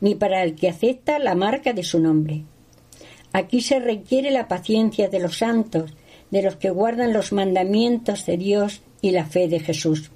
ni 0.01 0.15
para 0.15 0.43
el 0.43 0.55
que 0.55 0.69
acepta 0.69 1.19
la 1.19 1.35
marca 1.35 1.73
de 1.73 1.83
su 1.83 2.01
nombre. 2.01 2.45
Aquí 3.33 3.61
se 3.61 3.81
requiere 3.81 4.31
la 4.31 4.49
paciencia 4.49 5.09
de 5.09 5.21
los 5.21 5.39
santos, 5.39 5.93
de 6.31 6.43
los 6.43 6.57
que 6.57 6.71
guardan 6.71 7.13
los 7.13 7.33
mandamientos 7.33 8.25
de 8.27 8.37
Dios 8.37 8.83
y 9.03 9.11
la 9.11 9.27
fe 9.27 9.49
de 9.49 9.61
Jesús. 9.61 10.11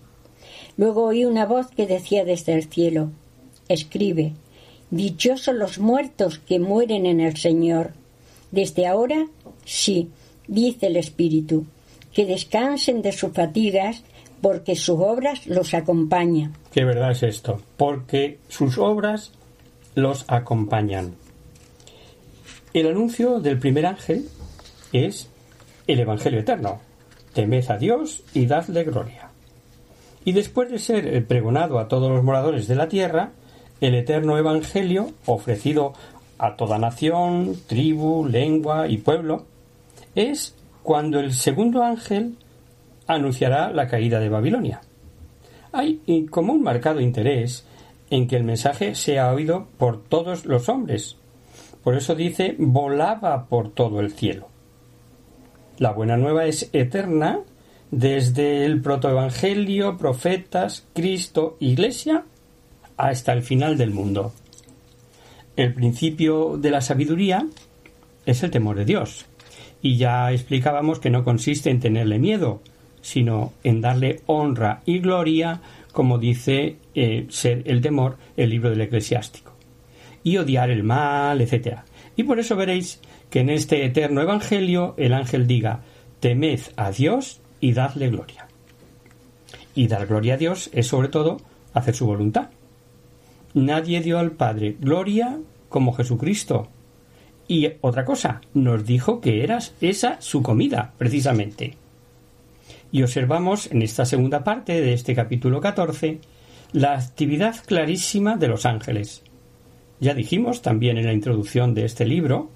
Luego 0.76 1.04
oí 1.04 1.24
una 1.24 1.46
voz 1.46 1.68
que 1.68 1.86
decía 1.86 2.24
desde 2.24 2.54
el 2.54 2.64
cielo, 2.64 3.10
Escribe, 3.68 4.32
Dichosos 4.90 5.54
los 5.54 5.78
muertos 5.78 6.40
que 6.40 6.58
mueren 6.58 7.06
en 7.06 7.20
el 7.20 7.36
Señor. 7.36 7.92
Desde 8.50 8.88
ahora, 8.88 9.26
sí, 9.64 10.10
dice 10.48 10.88
el 10.88 10.96
Espíritu, 10.96 11.66
que 12.12 12.26
descansen 12.26 13.00
de 13.00 13.12
sus 13.12 13.32
fatigas, 13.32 14.02
porque 14.42 14.74
sus 14.74 14.98
obras 14.98 15.46
los 15.46 15.74
acompañan. 15.74 16.56
Qué 16.72 16.84
verdad 16.84 17.12
es 17.12 17.22
esto, 17.22 17.60
porque 17.76 18.38
sus 18.48 18.78
obras 18.78 19.32
los 19.94 20.24
acompañan. 20.26 21.14
El 22.72 22.86
anuncio 22.86 23.40
del 23.40 23.58
primer 23.58 23.86
ángel 23.86 24.28
es 24.92 25.28
el 25.86 26.00
Evangelio 26.00 26.40
eterno. 26.40 26.80
Temed 27.32 27.70
a 27.70 27.76
Dios 27.76 28.22
y 28.32 28.46
dadle 28.46 28.84
gloria. 28.84 29.19
Y 30.30 30.32
después 30.32 30.70
de 30.70 30.78
ser 30.78 31.26
pregonado 31.26 31.80
a 31.80 31.88
todos 31.88 32.08
los 32.08 32.22
moradores 32.22 32.68
de 32.68 32.76
la 32.76 32.88
tierra, 32.88 33.32
el 33.80 33.96
eterno 33.96 34.38
Evangelio, 34.38 35.10
ofrecido 35.26 35.92
a 36.38 36.54
toda 36.54 36.78
nación, 36.78 37.56
tribu, 37.66 38.24
lengua 38.24 38.86
y 38.86 38.98
pueblo, 38.98 39.46
es 40.14 40.54
cuando 40.84 41.18
el 41.18 41.32
segundo 41.32 41.82
ángel 41.82 42.36
anunciará 43.08 43.72
la 43.72 43.88
caída 43.88 44.20
de 44.20 44.28
Babilonia. 44.28 44.82
Hay 45.72 46.00
como 46.30 46.52
un 46.52 46.62
marcado 46.62 47.00
interés 47.00 47.66
en 48.08 48.28
que 48.28 48.36
el 48.36 48.44
mensaje 48.44 48.94
sea 48.94 49.32
oído 49.32 49.66
por 49.78 50.00
todos 50.00 50.46
los 50.46 50.68
hombres. 50.68 51.16
Por 51.82 51.96
eso 51.96 52.14
dice 52.14 52.54
volaba 52.56 53.46
por 53.46 53.72
todo 53.72 53.98
el 53.98 54.12
cielo. 54.12 54.46
La 55.78 55.90
buena 55.90 56.16
nueva 56.16 56.44
es 56.44 56.70
eterna 56.72 57.40
desde 57.90 58.64
el 58.64 58.80
protoevangelio, 58.80 59.96
profetas, 59.96 60.86
Cristo, 60.94 61.56
Iglesia, 61.60 62.24
hasta 62.96 63.32
el 63.32 63.42
final 63.42 63.76
del 63.76 63.90
mundo. 63.90 64.32
El 65.56 65.74
principio 65.74 66.56
de 66.56 66.70
la 66.70 66.80
sabiduría 66.80 67.46
es 68.26 68.42
el 68.42 68.50
temor 68.50 68.76
de 68.76 68.84
Dios. 68.84 69.26
Y 69.82 69.96
ya 69.96 70.30
explicábamos 70.32 71.00
que 71.00 71.10
no 71.10 71.24
consiste 71.24 71.70
en 71.70 71.80
tenerle 71.80 72.18
miedo, 72.18 72.60
sino 73.00 73.54
en 73.64 73.80
darle 73.80 74.20
honra 74.26 74.82
y 74.84 74.98
gloria, 75.00 75.60
como 75.92 76.18
dice 76.18 76.76
eh, 76.94 77.26
ser 77.30 77.62
el 77.64 77.80
temor 77.80 78.18
el 78.36 78.50
libro 78.50 78.70
del 78.70 78.82
eclesiástico. 78.82 79.52
Y 80.22 80.36
odiar 80.36 80.70
el 80.70 80.84
mal, 80.84 81.40
etc. 81.40 81.78
Y 82.14 82.24
por 82.24 82.38
eso 82.38 82.54
veréis 82.56 83.00
que 83.30 83.40
en 83.40 83.50
este 83.50 83.84
eterno 83.84 84.20
evangelio 84.20 84.94
el 84.98 85.14
ángel 85.14 85.46
diga 85.46 85.80
temed 86.20 86.60
a 86.76 86.90
Dios 86.90 87.39
y 87.60 87.72
dadle 87.72 88.08
gloria. 88.10 88.46
Y 89.74 89.86
dar 89.86 90.06
gloria 90.06 90.34
a 90.34 90.38
Dios 90.38 90.70
es 90.72 90.86
sobre 90.86 91.08
todo 91.08 91.38
hacer 91.74 91.94
su 91.94 92.06
voluntad. 92.06 92.50
Nadie 93.54 94.00
dio 94.00 94.18
al 94.18 94.32
Padre 94.32 94.76
gloria 94.78 95.38
como 95.68 95.92
Jesucristo. 95.92 96.68
Y 97.48 97.68
otra 97.80 98.04
cosa, 98.04 98.40
nos 98.54 98.84
dijo 98.84 99.20
que 99.20 99.42
era 99.42 99.58
esa 99.80 100.20
su 100.20 100.42
comida, 100.42 100.92
precisamente. 100.98 101.76
Y 102.92 103.02
observamos 103.02 103.70
en 103.70 103.82
esta 103.82 104.04
segunda 104.04 104.44
parte 104.44 104.80
de 104.80 104.92
este 104.92 105.14
capítulo 105.14 105.60
14 105.60 106.20
la 106.72 106.94
actividad 106.94 107.56
clarísima 107.64 108.36
de 108.36 108.48
los 108.48 108.66
ángeles. 108.66 109.22
Ya 109.98 110.14
dijimos 110.14 110.62
también 110.62 110.96
en 110.98 111.06
la 111.06 111.12
introducción 111.12 111.74
de 111.74 111.84
este 111.84 112.06
libro 112.06 112.50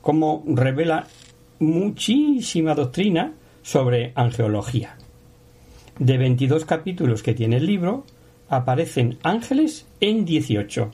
cómo 0.00 0.44
revela 0.46 1.06
muchísima 1.58 2.74
doctrina 2.74 3.32
sobre 3.62 4.12
angeología. 4.14 4.96
De 5.98 6.16
22 6.16 6.64
capítulos 6.64 7.22
que 7.22 7.34
tiene 7.34 7.56
el 7.56 7.66
libro, 7.66 8.04
aparecen 8.48 9.18
ángeles 9.22 9.86
en 10.00 10.24
18. 10.24 10.90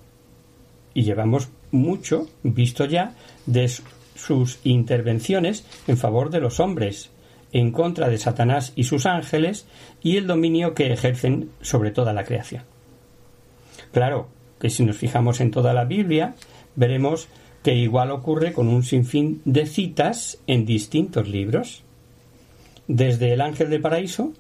Y 0.95 1.03
llevamos 1.03 1.49
mucho 1.71 2.29
visto 2.43 2.85
ya 2.85 3.15
de 3.47 3.71
sus 4.15 4.59
intervenciones 4.65 5.67
en 5.87 5.97
favor 5.97 6.31
de 6.31 6.41
los 6.41 6.61
hombres, 6.61 7.11
en 7.53 7.71
contra 7.71 8.09
de 8.09 8.19
Satanás 8.19 8.73
y 8.75 8.85
sus 8.85 9.07
ángeles 9.07 9.67
y 10.03 10.17
el 10.17 10.27
dominio 10.27 10.75
que 10.75 10.93
ejercen 10.93 11.51
sobre 11.61 11.91
toda 11.91 12.13
la 12.13 12.25
creación. 12.25 12.65
Claro 13.93 14.29
que 14.59 14.71
si 14.71 14.85
nos 14.85 14.97
fijamos 14.97 15.41
en 15.41 15.53
toda 15.53 15.73
la 15.73 15.85
Biblia, 15.85 16.35
veremos 16.75 17.29
que 17.63 17.75
igual 17.75 18.11
ocurre 18.11 18.53
con 18.53 18.69
un 18.69 18.83
sinfín 18.83 19.41
de 19.45 19.67
citas 19.67 20.39
en 20.47 20.67
distintos 20.67 21.29
libros, 21.29 21.84
desde 22.89 23.33
el 23.33 23.41
ángel 23.41 23.71
del 23.71 23.81
paraíso 23.81 24.33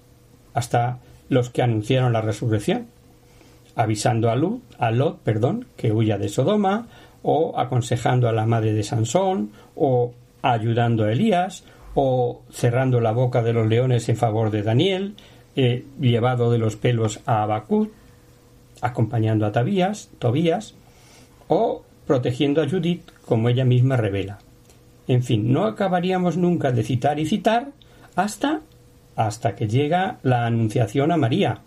hasta 0.52 0.98
los 1.28 1.50
que 1.50 1.62
anunciaron 1.62 2.12
la 2.12 2.20
resurrección, 2.20 2.86
avisando 3.74 4.30
a 4.30 4.36
Lot, 4.36 4.60
a 4.78 4.90
Lot 4.90 5.18
perdón, 5.20 5.66
que 5.76 5.92
huya 5.92 6.18
de 6.18 6.28
Sodoma, 6.28 6.86
o 7.22 7.58
aconsejando 7.58 8.28
a 8.28 8.32
la 8.32 8.46
madre 8.46 8.72
de 8.72 8.82
Sansón, 8.82 9.50
o 9.74 10.12
ayudando 10.42 11.04
a 11.04 11.12
Elías, 11.12 11.64
o 11.94 12.42
cerrando 12.50 13.00
la 13.00 13.12
boca 13.12 13.42
de 13.42 13.52
los 13.52 13.66
leones 13.66 14.08
en 14.08 14.16
favor 14.16 14.50
de 14.50 14.62
Daniel, 14.62 15.14
eh, 15.56 15.84
llevado 16.00 16.50
de 16.50 16.58
los 16.58 16.76
pelos 16.76 17.20
a 17.26 17.42
Abacut, 17.42 17.92
acompañando 18.80 19.46
a 19.46 19.52
Tobías, 19.52 20.10
Tobías, 20.18 20.74
o 21.48 21.82
protegiendo 22.06 22.62
a 22.62 22.68
Judith, 22.68 23.10
como 23.24 23.48
ella 23.48 23.64
misma 23.64 23.96
revela. 23.96 24.38
En 25.08 25.22
fin, 25.22 25.52
no 25.52 25.64
acabaríamos 25.64 26.36
nunca 26.36 26.72
de 26.72 26.82
citar 26.82 27.18
y 27.18 27.26
citar 27.26 27.68
hasta 28.16 28.62
hasta 29.16 29.54
que 29.54 29.68
llega 29.68 30.18
la 30.22 30.46
anunciación 30.46 31.12
a 31.12 31.16
María, 31.16 31.60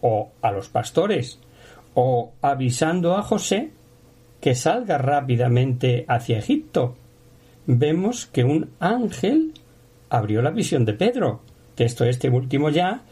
o 0.00 0.30
a 0.42 0.50
los 0.50 0.68
pastores, 0.68 1.38
o 1.94 2.32
avisando 2.42 3.16
a 3.16 3.22
José 3.22 3.70
que 4.40 4.54
salga 4.54 4.98
rápidamente 4.98 6.04
hacia 6.08 6.38
Egipto. 6.38 6.96
Vemos 7.66 8.26
que 8.26 8.44
un 8.44 8.70
ángel 8.80 9.54
abrió 10.10 10.42
la 10.42 10.50
visión 10.50 10.84
de 10.84 10.92
Pedro, 10.92 11.40
texto 11.74 12.04
este 12.04 12.28
último 12.28 12.68
ya, 12.68 13.02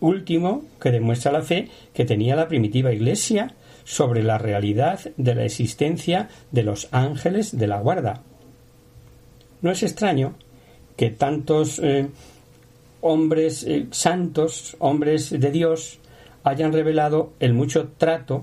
último 0.00 0.64
que 0.80 0.90
demuestra 0.90 1.30
la 1.30 1.42
fe 1.42 1.68
que 1.94 2.04
tenía 2.04 2.34
la 2.34 2.48
primitiva 2.48 2.92
Iglesia 2.92 3.54
sobre 3.84 4.22
la 4.22 4.38
realidad 4.38 5.00
de 5.16 5.34
la 5.34 5.44
existencia 5.44 6.28
de 6.50 6.64
los 6.64 6.88
ángeles 6.90 7.56
de 7.56 7.66
la 7.68 7.80
guarda. 7.80 8.22
No 9.60 9.70
es 9.70 9.82
extraño 9.84 10.34
que 10.96 11.10
tantos 11.10 11.78
eh, 11.78 12.08
hombres 13.02 13.64
eh, 13.64 13.86
santos, 13.90 14.76
hombres 14.78 15.28
de 15.30 15.50
Dios, 15.50 15.98
hayan 16.44 16.72
revelado 16.72 17.32
el 17.40 17.52
mucho 17.52 17.88
trato 17.98 18.40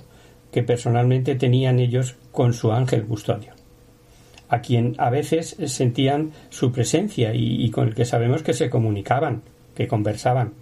que 0.51 0.63
personalmente 0.63 1.35
tenían 1.35 1.79
ellos 1.79 2.15
con 2.31 2.53
su 2.53 2.71
ángel 2.71 3.05
custodio, 3.05 3.53
a 4.49 4.61
quien 4.61 4.95
a 4.97 5.09
veces 5.09 5.55
sentían 5.65 6.31
su 6.49 6.71
presencia 6.71 7.33
y, 7.33 7.69
con 7.71 7.87
el 7.87 7.95
que 7.95 8.05
sabemos 8.05 8.43
que 8.43 8.53
se 8.53 8.69
comunicaban, 8.69 9.41
que 9.75 9.87
conversaban. 9.87 10.53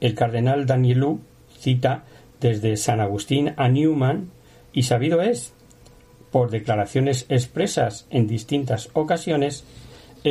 El 0.00 0.14
cardenal 0.14 0.66
Danielou 0.66 1.20
cita 1.58 2.04
desde 2.40 2.76
San 2.76 3.00
Agustín 3.00 3.54
a 3.56 3.68
Newman 3.68 4.30
y 4.72 4.84
sabido 4.84 5.22
es, 5.22 5.52
por 6.30 6.50
declaraciones 6.50 7.26
expresas 7.28 8.06
en 8.10 8.26
distintas 8.26 8.90
ocasiones, 8.92 9.64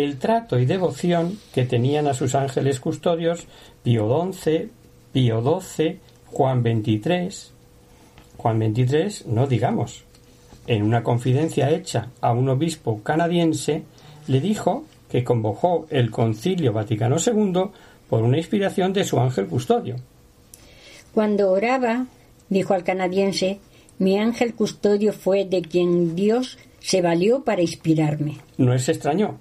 el 0.03 0.17
trato 0.17 0.59
y 0.59 0.65
devoción 0.65 1.39
que 1.53 1.65
tenían 1.65 2.07
a 2.07 2.13
sus 2.13 2.35
ángeles 2.35 2.79
custodios 2.79 3.47
Pío 3.83 4.31
XI, 4.31 4.69
Pío 5.11 5.61
XII, 5.61 5.99
Juan 6.27 6.61
XXIII. 6.61 7.29
Juan 8.37 8.59
XXIII, 8.59 9.33
no 9.33 9.47
digamos. 9.47 10.03
En 10.67 10.83
una 10.83 11.03
confidencia 11.03 11.69
hecha 11.69 12.09
a 12.21 12.31
un 12.33 12.49
obispo 12.49 13.01
canadiense, 13.01 13.83
le 14.27 14.41
dijo 14.41 14.83
que 15.09 15.23
convocó 15.23 15.87
el 15.89 16.11
Concilio 16.11 16.73
Vaticano 16.73 17.15
II 17.25 17.71
por 18.09 18.23
una 18.23 18.37
inspiración 18.37 18.93
de 18.93 19.03
su 19.03 19.19
ángel 19.19 19.47
custodio. 19.47 19.95
Cuando 21.13 21.51
oraba, 21.51 22.05
dijo 22.49 22.73
al 22.73 22.83
canadiense, 22.83 23.59
mi 23.99 24.19
ángel 24.19 24.53
custodio 24.53 25.13
fue 25.13 25.45
de 25.45 25.61
quien 25.61 26.15
Dios 26.15 26.57
se 26.79 27.01
valió 27.01 27.43
para 27.43 27.61
inspirarme. 27.61 28.37
No 28.57 28.73
es 28.73 28.87
extraño, 28.89 29.39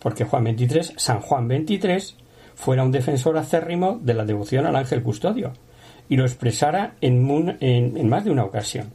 porque 0.00 0.24
Juan 0.24 0.44
XXIII, 0.44 0.94
San 0.96 1.20
Juan 1.20 1.48
XXIII, 1.48 2.16
fuera 2.54 2.82
un 2.82 2.92
defensor 2.92 3.38
acérrimo 3.38 3.98
de 4.02 4.14
la 4.14 4.24
devoción 4.24 4.66
al 4.66 4.76
ángel 4.76 5.02
custodio 5.02 5.52
y 6.08 6.16
lo 6.16 6.24
expresara 6.24 6.94
en, 7.00 7.56
en, 7.60 8.08
más 8.08 8.24
de 8.24 8.30
una 8.30 8.44
ocasión. 8.44 8.90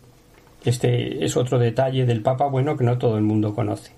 Este 0.66 1.24
es 1.24 1.38
otro 1.38 1.60
detalle 1.60 2.06
del 2.06 2.22
Papa 2.22 2.48
bueno 2.48 2.76
que 2.76 2.84
no 2.84 2.98
todo 2.98 3.18
el 3.18 3.24
mundo 3.24 3.54
conoce. 3.54 3.92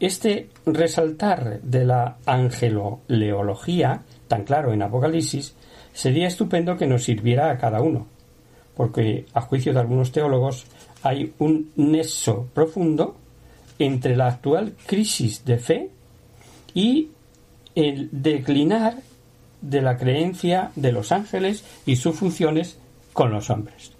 Este 0.00 0.48
resaltar 0.66 1.60
de 1.62 1.84
la 1.84 2.18
angeloleología, 2.26 4.02
tan 4.28 4.44
claro 4.44 4.72
en 4.72 4.82
Apocalipsis, 4.82 5.54
sería 5.92 6.28
estupendo 6.28 6.76
que 6.76 6.86
nos 6.86 7.04
sirviera 7.04 7.50
a 7.50 7.58
cada 7.58 7.80
uno, 7.80 8.06
porque 8.76 9.26
a 9.34 9.40
juicio 9.40 9.72
de 9.72 9.80
algunos 9.80 10.12
teólogos 10.12 10.66
hay 11.02 11.32
un 11.38 11.72
nexo 11.76 12.48
profundo 12.54 13.16
entre 13.78 14.16
la 14.16 14.28
actual 14.28 14.74
crisis 14.86 15.44
de 15.44 15.58
fe 15.58 15.90
y 16.78 17.08
el 17.74 18.08
declinar 18.12 18.98
de 19.60 19.82
la 19.82 19.96
creencia 19.96 20.70
de 20.76 20.92
los 20.92 21.10
ángeles 21.10 21.64
y 21.86 21.96
sus 21.96 22.14
funciones 22.14 22.78
con 23.12 23.32
los 23.32 23.50
hombres. 23.50 23.90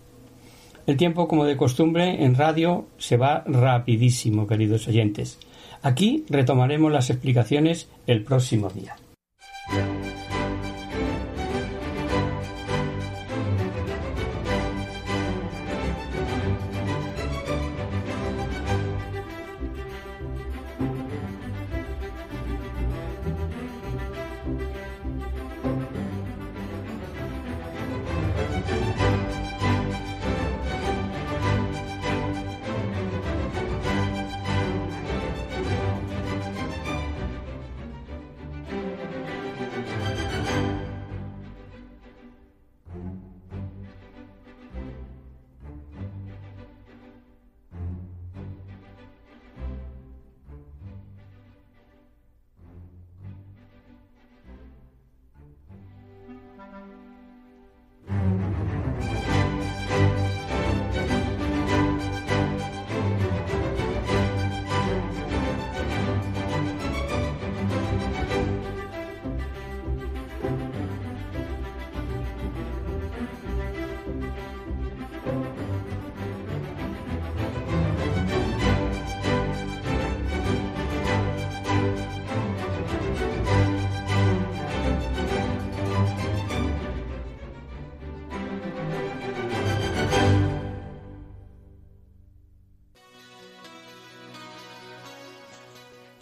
El 0.87 0.97
tiempo, 0.97 1.27
como 1.27 1.45
de 1.45 1.57
costumbre, 1.57 2.25
en 2.25 2.37
radio 2.37 2.87
se 2.97 3.17
va 3.17 3.43
rapidísimo, 3.47 4.47
queridos 4.47 4.87
oyentes. 4.87 5.41
Aquí 5.83 6.25
retomaremos 6.29 6.93
las 6.93 7.11
explicaciones 7.11 7.89
el 8.07 8.23
próximo 8.23 8.71
día. 8.71 8.95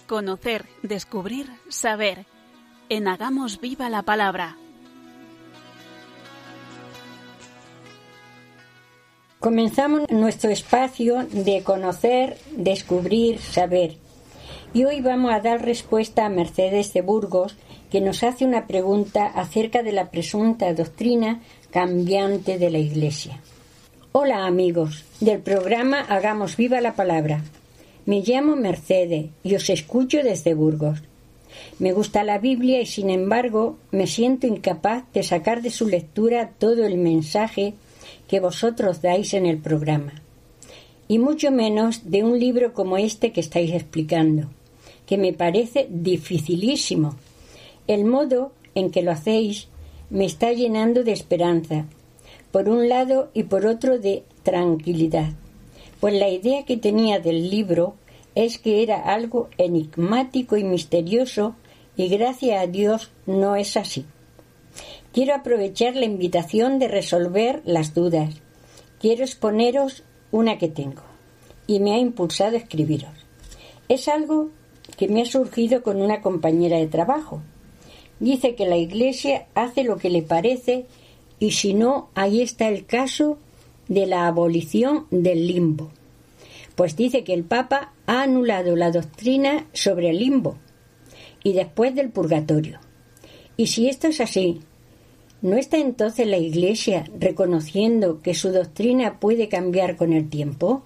Conocer, 0.07 0.67
descubrir, 0.83 1.49
saber. 1.69 2.27
En 2.89 3.09
Hagamos 3.09 3.61
Viva 3.61 3.91
la 3.91 4.03
Palabra. 4.03 4.57
Comenzamos 9.41 10.09
nuestro 10.09 10.51
espacio 10.51 11.27
de 11.33 11.65
conocer, 11.65 12.39
descubrir, 12.53 13.41
saber. 13.41 13.97
Y 14.73 14.85
hoy 14.85 15.01
vamos 15.01 15.33
a 15.33 15.41
dar 15.41 15.65
respuesta 15.65 16.25
a 16.25 16.29
Mercedes 16.29 16.93
de 16.93 17.03
Burgos, 17.03 17.57
que 17.91 18.01
nos 18.01 18.23
hace 18.23 18.45
una 18.45 18.69
pregunta 18.69 19.27
acerca 19.27 19.83
de 19.83 19.91
la 19.91 20.13
presunta 20.13 20.73
doctrina 20.73 21.41
cambiante 21.73 22.59
de 22.59 22.71
la 22.71 22.79
Iglesia. 22.79 23.41
Hola 24.13 24.47
amigos 24.47 25.05
del 25.19 25.41
programa 25.41 26.01
Hagamos 26.01 26.57
viva 26.57 26.81
la 26.81 26.95
palabra. 26.95 27.43
Me 28.07 28.21
llamo 28.21 28.55
Mercedes 28.55 29.31
y 29.43 29.57
os 29.57 29.69
escucho 29.69 30.23
desde 30.23 30.55
Burgos. 30.55 31.03
Me 31.81 31.93
gusta 31.93 32.23
la 32.23 32.39
Biblia 32.39 32.81
y 32.81 32.87
sin 32.87 33.11
embargo 33.11 33.79
me 33.91 34.07
siento 34.07 34.47
incapaz 34.47 35.03
de 35.13 35.25
sacar 35.25 35.61
de 35.61 35.71
su 35.71 35.89
lectura 35.89 36.53
todo 36.57 36.87
el 36.87 36.99
mensaje 36.99 37.75
que 38.29 38.39
vosotros 38.39 39.03
dais 39.03 39.35
en 39.35 39.45
el 39.45 39.59
programa. 39.59 40.23
Y 41.09 41.19
mucho 41.19 41.51
menos 41.51 42.09
de 42.09 42.23
un 42.23 42.39
libro 42.39 42.75
como 42.75 42.97
este 42.97 43.33
que 43.33 43.41
estáis 43.41 43.73
explicando, 43.73 44.51
que 45.05 45.19
me 45.19 45.33
parece 45.33 45.89
dificilísimo. 45.91 47.17
El 47.89 48.05
modo 48.05 48.53
en 48.77 48.93
que 48.93 49.03
lo 49.03 49.11
hacéis 49.11 49.67
me 50.11 50.27
está 50.27 50.53
llenando 50.53 51.03
de 51.03 51.11
esperanza, 51.11 51.87
por 52.53 52.69
un 52.69 52.89
lado 52.89 53.31
y 53.35 53.45
por 53.45 53.67
otro 53.67 53.99
de 53.99 54.23
tranquilidad, 54.45 55.33
pues 56.07 56.21
la 56.21 56.29
idea 56.29 56.65
que 56.65 56.77
tenía 56.77 57.19
del 57.19 57.51
libro 57.51 57.97
es 58.37 58.59
que 58.59 58.85
era 58.85 59.13
algo 59.13 59.49
enigmático 59.59 60.57
y 60.57 60.63
misterioso 60.63 61.57
y 61.97 62.07
gracias 62.07 62.63
a 62.63 62.69
Dios 62.69 63.11
no 63.27 63.57
es 63.57 63.77
así. 63.77 64.07
Quiero 65.13 65.35
aprovechar 65.35 65.97
la 65.97 66.05
invitación 66.05 66.79
de 66.79 66.87
resolver 66.87 67.61
las 67.65 67.93
dudas. 67.93 68.37
Quiero 69.01 69.25
exponeros 69.25 70.05
una 70.31 70.59
que 70.59 70.69
tengo 70.69 71.03
y 71.67 71.81
me 71.81 71.95
ha 71.95 71.99
impulsado 71.99 72.55
a 72.55 72.61
escribiros. 72.61 73.11
Es 73.89 74.07
algo 74.07 74.51
que 74.97 75.09
me 75.09 75.23
ha 75.23 75.27
surgido 75.27 75.83
con 75.83 76.01
una 76.01 76.21
compañera 76.21 76.77
de 76.79 76.87
trabajo. 76.87 77.43
Dice 78.21 78.55
que 78.55 78.67
la 78.67 78.77
Iglesia 78.77 79.49
hace 79.57 79.83
lo 79.83 79.97
que 79.97 80.11
le 80.11 80.23
parece 80.23 80.87
y 81.41 81.51
si 81.51 81.75
no, 81.75 82.11
ahí 82.15 82.43
está 82.43 82.69
el 82.69 82.87
caso 82.87 83.39
de 83.89 84.07
la 84.07 84.27
abolición 84.27 85.07
del 85.11 85.47
limbo. 85.47 85.91
Pues 86.75 86.97
dice 86.97 87.25
que 87.25 87.33
el 87.35 87.45
Papa 87.45 87.93
ha 88.07 88.23
anulado 88.23 88.77
la 88.77 88.91
doctrina 88.91 89.67
sobre 89.73 90.11
el 90.11 90.19
limbo 90.19 90.59
y 91.43 91.53
después 91.53 91.95
del 91.95 92.11
purgatorio. 92.11 92.81
Y 93.57 93.69
si 93.69 93.89
esto 93.89 94.09
es 94.09 94.21
así, 94.21 94.61
¿no 95.41 95.57
está 95.57 95.79
entonces 95.79 96.27
la 96.27 96.37
Iglesia 96.37 97.05
reconociendo 97.19 98.21
que 98.21 98.35
su 98.35 98.51
doctrina 98.51 99.19
puede 99.19 99.49
cambiar 99.49 99.97
con 99.97 100.13
el 100.13 100.29
tiempo? 100.29 100.83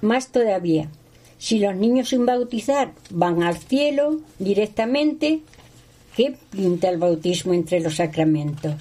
Más 0.00 0.32
todavía, 0.32 0.90
si 1.38 1.58
los 1.58 1.76
niños 1.76 2.08
sin 2.08 2.26
bautizar 2.26 2.92
van 3.10 3.42
al 3.42 3.58
cielo 3.58 4.20
directamente, 4.38 5.40
¿qué 6.16 6.34
pinta 6.50 6.88
el 6.88 6.98
bautismo 6.98 7.52
entre 7.52 7.80
los 7.80 7.96
sacramentos? 7.96 8.74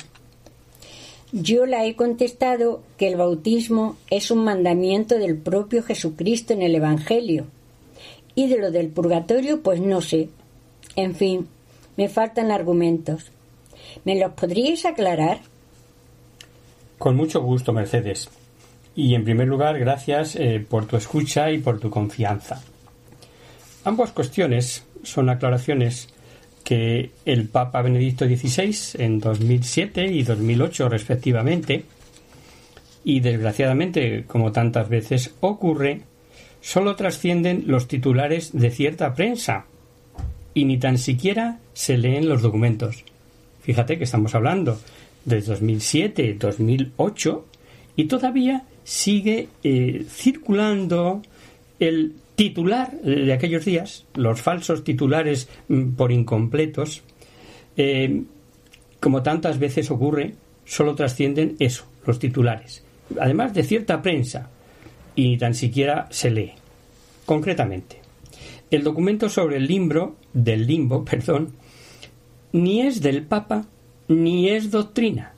Yo 1.38 1.66
la 1.66 1.86
he 1.86 1.98
contestado 1.98 2.82
que 2.96 3.10
el 3.10 3.18
bautismo 3.18 3.98
es 4.10 4.32
un 4.32 4.46
mandamiento 4.46 5.20
del 5.20 5.36
propio 5.36 5.84
Jesucristo 5.84 6.54
en 6.54 6.62
el 6.62 6.74
Evangelio. 6.76 7.48
Y 8.36 8.48
de 8.48 8.58
lo 8.58 8.72
del 8.72 8.88
purgatorio, 8.88 9.62
pues 9.62 9.82
no 9.82 10.00
sé. 10.00 10.30
En 10.96 11.14
fin, 11.14 11.50
me 11.98 12.08
faltan 12.08 12.52
argumentos. 12.52 13.34
¿Me 14.06 14.18
los 14.18 14.32
podríais 14.32 14.86
aclarar? 14.86 15.42
Con 16.98 17.18
mucho 17.18 17.42
gusto, 17.42 17.74
Mercedes. 17.74 18.30
Y 18.96 19.14
en 19.14 19.26
primer 19.26 19.50
lugar, 19.50 19.78
gracias 19.78 20.38
eh, 20.38 20.66
por 20.66 20.86
tu 20.86 20.96
escucha 20.96 21.52
y 21.52 21.58
por 21.58 21.82
tu 21.82 21.90
confianza. 21.90 22.64
Ambas 23.84 24.14
cuestiones 24.14 24.86
son 25.04 25.30
aclaraciones 25.30 26.08
que 26.66 27.11
el 27.26 27.47
Papa 27.47 27.84
Benedicto 27.84 28.26
XVI 28.26 28.76
en 29.01 29.20
2007 29.20 30.07
y 30.07 30.24
2008 30.24 30.89
respectivamente, 30.89 31.86
y 33.05 33.20
desgraciadamente, 33.20 34.26
como 34.26 34.51
tantas 34.51 34.89
veces 34.89 35.36
ocurre, 35.39 36.01
solo 36.59 36.95
trascienden 36.95 37.66
los 37.68 37.88
titulares 37.88 38.51
de 38.51 38.72
cierta 38.72 39.13
prensa 39.13 39.66
y 40.55 40.66
ni 40.66 40.80
tan 40.80 40.97
siquiera 40.97 41.59
se 41.74 41.99
leen 41.99 42.28
los 42.28 42.41
documentos. 42.41 43.03
Fíjate 43.61 43.99
que 43.99 44.05
estamos 44.05 44.34
hablando 44.34 44.80
de 45.24 45.41
2007, 45.41 46.36
2008 46.39 47.45
y 47.95 48.05
todavía 48.05 48.63
sigue 48.84 49.49
eh, 49.63 50.03
circulando 50.09 51.22
el 51.80 52.16
titular 52.36 52.92
de 53.02 53.34
aquellos 53.34 53.66
días, 53.66 54.06
los 54.14 54.42
falsos 54.42 54.84
titulares 54.84 55.50
mm, 55.68 55.92
por 55.92 56.12
incompletos, 56.12 57.04
eh, 57.78 58.24
como 59.00 59.24
tantas 59.24 59.60
veces 59.60 59.92
ocurre, 59.92 60.36
solo 60.66 60.96
trascienden 60.96 61.56
eso, 61.60 61.86
los 62.06 62.20
titulares. 62.20 62.84
Además 63.20 63.54
de 63.54 63.64
cierta 63.64 64.02
prensa, 64.02 64.50
y 65.16 65.30
ni 65.30 65.38
tan 65.38 65.54
siquiera 65.54 66.08
se 66.12 66.30
lee. 66.30 66.54
Concretamente, 67.26 68.02
el 68.70 68.84
documento 68.84 69.30
sobre 69.30 69.58
el 69.58 69.68
limbo, 69.68 70.16
del 70.34 70.68
limbo, 70.68 71.06
perdón, 71.10 71.54
ni 72.52 72.82
es 72.82 73.02
del 73.02 73.24
Papa 73.24 73.66
ni 74.08 74.50
es 74.50 74.72
doctrina. 74.72 75.34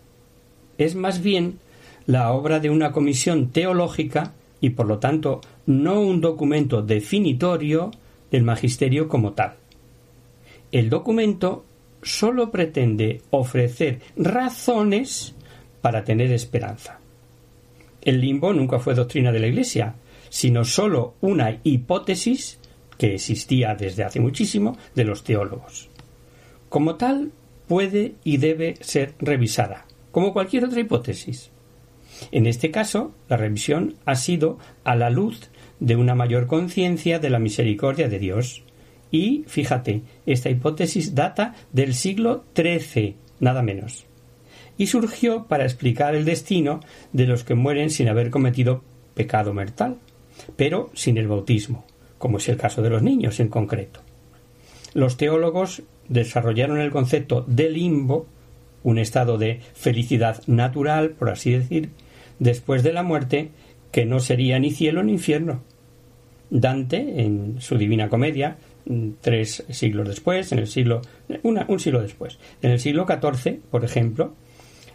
Es 0.78 0.95
más 0.95 1.22
bien 1.22 1.60
la 2.06 2.32
obra 2.32 2.60
de 2.60 2.70
una 2.70 2.91
comisión 2.91 3.50
teológica 3.50 4.34
y 4.62 4.72
por 4.72 4.88
lo 4.88 5.00
tanto 5.00 5.41
no 5.68 6.01
un 6.01 6.22
documento 6.22 6.82
definitorio 6.82 7.91
del 8.32 8.43
magisterio 8.43 9.07
como 9.07 9.34
tal. 9.34 9.55
El 10.72 10.89
documento 10.89 11.65
sólo 12.01 12.51
pretende 12.51 13.22
ofrecer 13.30 13.99
razones 14.15 15.36
para 15.82 16.03
tener 16.03 16.32
esperanza. 16.32 16.99
El 18.01 18.22
limbo 18.22 18.53
nunca 18.53 18.80
fue 18.80 18.95
doctrina 18.95 19.32
de 19.32 19.39
la 19.39 19.47
Iglesia, 19.47 19.95
sino 20.30 20.63
sólo 20.63 21.15
una 21.22 21.59
hipótesis 21.63 22.59
que 22.97 23.15
existía 23.15 23.76
desde 23.76 24.03
hace 24.03 24.20
muchísimo 24.20 24.78
de 24.95 25.03
los 25.03 25.24
teólogos. 25.24 25.89
Como 26.70 26.95
tal, 26.95 27.32
puede 27.68 28.15
y 28.24 28.38
debe 28.38 28.76
ser 28.80 29.15
revisada, 29.20 29.86
como 30.11 30.34
cualquier 30.34 30.65
otra 30.65 30.80
hipótesis. 30.80 31.51
En 32.32 32.47
este 32.47 32.72
caso, 32.72 33.13
la 33.30 33.38
revisión 33.38 33.95
ha 34.05 34.15
sido 34.15 34.57
a 34.84 34.95
la 34.95 35.09
luz 35.09 35.49
de 35.80 35.95
una 35.95 36.15
mayor 36.15 36.47
conciencia 36.47 37.19
de 37.19 37.30
la 37.30 37.39
misericordia 37.39 38.09
de 38.09 38.19
Dios. 38.19 38.63
Y, 39.11 39.45
fíjate, 39.47 40.01
esta 40.25 40.49
hipótesis 40.49 41.15
data 41.15 41.55
del 41.71 41.93
siglo 41.93 42.43
XIII, 42.55 43.15
nada 43.39 43.61
menos. 43.61 44.05
Y 44.78 44.88
surgió 44.88 45.45
para 45.45 45.63
explicar 45.63 46.15
el 46.15 46.25
destino 46.25 46.82
de 47.13 47.25
los 47.25 47.43
que 47.43 47.55
mueren 47.55 47.89
sin 47.89 48.09
haber 48.09 48.30
cometido 48.30 48.84
pecado 49.13 49.53
mortal, 49.53 49.97
pero 50.55 50.91
sin 50.93 51.17
el 51.17 51.28
bautismo, 51.28 51.86
como 52.17 52.38
es 52.38 52.49
el 52.49 52.57
caso 52.57 52.82
de 52.82 52.89
los 52.89 53.01
niños 53.01 53.39
en 53.39 53.49
concreto. 53.49 54.01
Los 54.93 55.17
teólogos 55.17 55.84
desarrollaron 56.09 56.80
el 56.80 56.91
concepto 56.91 57.43
de 57.47 57.69
limbo, 57.69 58.28
un 58.84 58.99
estado 58.99 59.38
de 59.38 59.61
felicidad 59.73 60.41
natural, 60.47 61.11
por 61.11 61.30
así 61.30 61.51
decir, 61.51 61.89
después 62.39 62.84
de 62.84 62.93
la 62.93 63.03
muerte, 63.03 63.51
que 63.98 64.06
no 64.06 64.20
sería 64.20 64.60
ni 64.60 64.70
cielo 64.70 65.02
ni 65.02 65.14
infierno. 65.14 65.64
Dante, 66.52 67.24
en 67.24 67.60
su 67.60 67.80
Divina 67.80 68.10
Comedia, 68.10 68.58
mm, 68.86 69.10
tres 69.22 69.66
siglos 69.72 70.08
después, 70.08 70.52
en 70.52 70.60
el 70.60 70.68
siglo 70.68 71.02
un 71.41 71.80
siglo 71.80 72.04
después, 72.04 72.38
en 72.62 72.70
el 72.70 72.80
siglo 72.80 73.08
XIV, 73.08 73.60
por 73.72 73.84
ejemplo, 73.84 74.36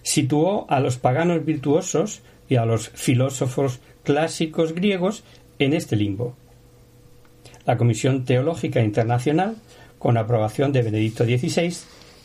situó 0.03 0.70
a 0.70 0.78
los 0.78 0.98
paganos 0.98 1.44
virtuosos 1.44 2.22
y 2.48 2.55
a 2.55 2.64
los 2.64 2.90
filósofos 2.90 3.80
clásicos 4.05 4.72
griegos 4.72 5.24
en 5.59 5.72
este 5.72 5.96
limbo. 5.96 6.36
La 7.66 7.76
Comisión 7.76 8.24
Teológica 8.24 8.82
Internacional, 8.82 9.57
con 9.98 10.16
aprobación 10.16 10.70
de 10.70 10.82
Benedicto 10.82 11.24
XVI, 11.24 11.74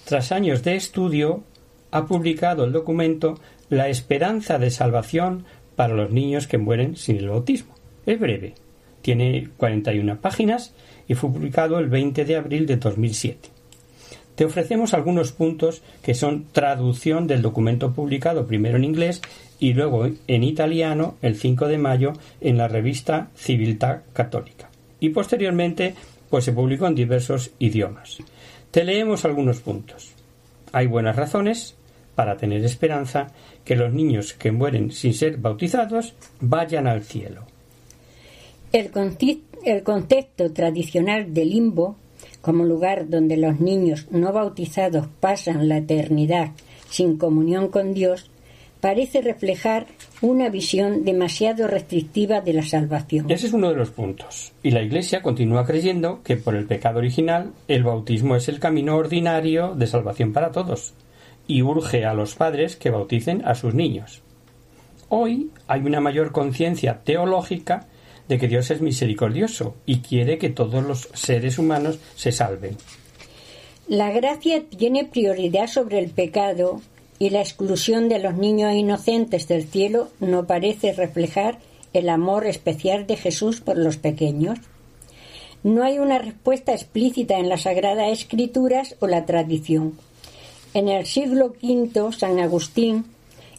tras 0.06 0.32
años 0.32 0.62
de 0.62 0.76
estudio, 0.76 1.42
ha 1.90 2.06
publicado 2.06 2.66
el 2.66 2.72
documento 2.72 3.40
La 3.70 3.90
esperanza 3.90 4.60
de 4.60 4.70
salvación 4.70 5.44
para 5.78 5.94
los 5.94 6.12
niños 6.12 6.48
que 6.48 6.58
mueren 6.58 6.98
sin 6.98 7.16
el 7.18 7.30
bautismo. 7.30 7.74
Es 8.06 8.20
breve, 8.20 8.56
tiene 9.02 9.48
41 9.56 10.18
páginas 10.20 10.74
y 11.08 11.14
fue 11.14 11.32
publicado 11.32 11.80
el 11.80 11.88
20 11.88 12.26
de 12.26 12.36
abril 12.36 12.66
de 12.66 12.76
2007. 12.76 13.50
Te 14.36 14.46
ofrecemos 14.46 14.94
algunos 14.94 15.32
puntos 15.32 15.82
que 16.04 16.14
son 16.14 16.48
traducción 16.52 17.28
del 17.28 17.42
documento 17.42 17.94
publicado 17.94 18.46
primero 18.48 18.78
en 18.78 18.84
inglés 18.84 19.22
y 19.60 19.74
luego 19.74 20.08
en 20.28 20.44
italiano 20.44 21.16
el 21.22 21.38
5 21.38 21.68
de 21.68 21.78
mayo 21.78 22.14
en 22.42 22.58
la 22.58 22.68
revista 22.68 23.30
Civiltà 23.36 24.04
Católica. 24.14 24.70
Y 25.00 25.10
posteriormente 25.10 25.94
pues 26.30 26.44
se 26.44 26.54
publicó 26.54 26.88
en 26.88 26.96
diversos 26.96 27.52
idiomas. 27.60 28.18
Te 28.72 28.84
leemos 28.84 29.26
algunos 29.26 29.62
puntos. 29.62 30.12
Hay 30.72 30.88
buenas 30.88 31.16
razones 31.16 31.76
para 32.18 32.36
tener 32.36 32.66
esperanza 32.66 33.28
que 33.68 33.76
los 33.76 33.94
niños 33.94 34.34
que 34.34 34.54
mueren 34.54 34.92
sin 34.92 35.14
ser 35.14 35.36
bautizados 35.38 36.14
vayan 36.40 36.88
al 36.88 37.04
cielo. 37.04 37.42
El, 38.72 38.90
el 39.66 39.84
concepto 39.84 40.54
tradicional 40.54 41.34
de 41.34 41.44
limbo, 41.44 41.98
como 42.40 42.64
lugar 42.64 43.10
donde 43.10 43.36
los 43.36 43.60
niños 43.60 44.08
no 44.10 44.32
bautizados 44.32 45.08
pasan 45.20 45.68
la 45.68 45.80
eternidad 45.80 46.52
sin 46.90 47.18
comunión 47.18 47.68
con 47.68 47.94
Dios, 47.94 48.32
parece 48.80 49.22
reflejar 49.22 49.86
una 50.22 50.48
visión 50.48 51.04
demasiado 51.04 51.68
restrictiva 51.68 52.40
de 52.40 52.54
la 52.54 52.64
salvación. 52.64 53.30
Ese 53.30 53.48
es 53.48 53.54
uno 53.54 53.70
de 53.70 53.76
los 53.76 53.90
puntos. 53.90 54.54
Y 54.64 54.72
la 54.72 54.82
Iglesia 54.82 55.22
continúa 55.22 55.66
creyendo 55.66 56.22
que 56.24 56.38
por 56.38 56.56
el 56.56 56.68
pecado 56.68 57.00
original 57.00 57.52
el 57.68 57.84
bautismo 57.84 58.38
es 58.38 58.48
el 58.48 58.62
camino 58.62 58.96
ordinario 58.96 59.76
de 59.76 59.88
salvación 59.88 60.32
para 60.32 60.54
todos 60.54 60.94
y 61.48 61.62
urge 61.62 62.06
a 62.06 62.14
los 62.14 62.36
padres 62.36 62.76
que 62.76 62.90
bauticen 62.90 63.44
a 63.46 63.56
sus 63.56 63.74
niños. 63.74 64.22
Hoy 65.10 65.52
hay 65.68 65.82
una 65.82 66.02
mayor 66.02 66.32
conciencia 66.32 67.02
teológica 67.04 67.88
de 68.28 68.38
que 68.38 68.48
Dios 68.48 68.70
es 68.72 68.82
misericordioso 68.82 69.76
y 69.86 70.00
quiere 70.00 70.38
que 70.38 70.50
todos 70.50 70.84
los 70.84 71.10
seres 71.14 71.58
humanos 71.58 72.00
se 72.16 72.32
salven. 72.32 72.76
La 73.88 74.12
gracia 74.12 74.64
tiene 74.66 75.06
prioridad 75.06 75.68
sobre 75.68 76.00
el 76.00 76.10
pecado 76.10 76.82
y 77.20 77.30
la 77.30 77.40
exclusión 77.40 78.10
de 78.10 78.20
los 78.20 78.36
niños 78.36 78.74
inocentes 78.74 79.48
del 79.48 79.64
cielo 79.64 80.10
no 80.20 80.46
parece 80.46 80.92
reflejar 80.92 81.60
el 81.94 82.10
amor 82.10 82.46
especial 82.46 83.08
de 83.08 83.16
Jesús 83.16 83.62
por 83.62 83.78
los 83.78 83.98
pequeños. 83.98 84.60
No 85.64 85.84
hay 85.84 86.00
una 86.00 86.20
respuesta 86.20 86.74
explícita 86.74 87.38
en 87.38 87.50
las 87.50 87.62
Sagradas 87.62 88.12
Escrituras 88.12 88.96
o 89.00 89.08
la 89.08 89.26
tradición. 89.26 89.98
En 90.74 90.90
el 90.90 91.06
siglo 91.06 91.54
V, 91.62 92.12
San 92.12 92.40
Agustín 92.40 93.06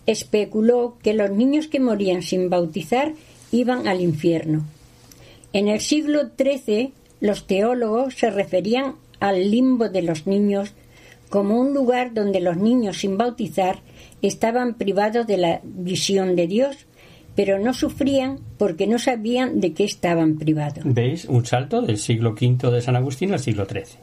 especuló 0.07 0.97
que 1.03 1.15
los 1.15 1.31
niños 1.31 1.69
que 1.69 1.81
morían 1.81 2.23
sin 2.23 2.49
bautizar 2.49 3.13
iban 3.53 3.89
al 3.89 4.01
infierno. 4.01 4.65
En 5.53 5.69
el 5.69 5.81
siglo 5.81 6.31
XIII, 6.39 6.93
los 7.21 7.47
teólogos 7.47 8.15
se 8.15 8.31
referían 8.31 8.95
al 9.21 9.51
limbo 9.51 9.89
de 9.89 10.03
los 10.03 10.27
niños 10.27 10.73
como 11.29 11.61
un 11.61 11.75
lugar 11.75 12.15
donde 12.15 12.41
los 12.41 12.57
niños 12.57 12.99
sin 12.99 13.19
bautizar 13.19 13.81
estaban 14.23 14.75
privados 14.75 15.27
de 15.27 15.37
la 15.37 15.61
visión 15.63 16.37
de 16.37 16.47
Dios, 16.47 16.77
pero 17.35 17.59
no 17.59 17.75
sufrían 17.75 18.39
porque 18.57 18.87
no 18.87 18.99
sabían 18.99 19.61
de 19.61 19.73
qué 19.73 19.85
estaban 19.85 20.39
privados. 20.39 20.85
¿Veis? 20.85 21.27
Un 21.27 21.45
salto 21.45 21.83
del 21.83 21.99
siglo 21.99 22.31
V 22.31 22.71
de 22.71 22.81
San 22.81 22.97
Agustín 22.97 23.33
al 23.33 23.41
siglo 23.41 23.67
XIII. 23.67 24.01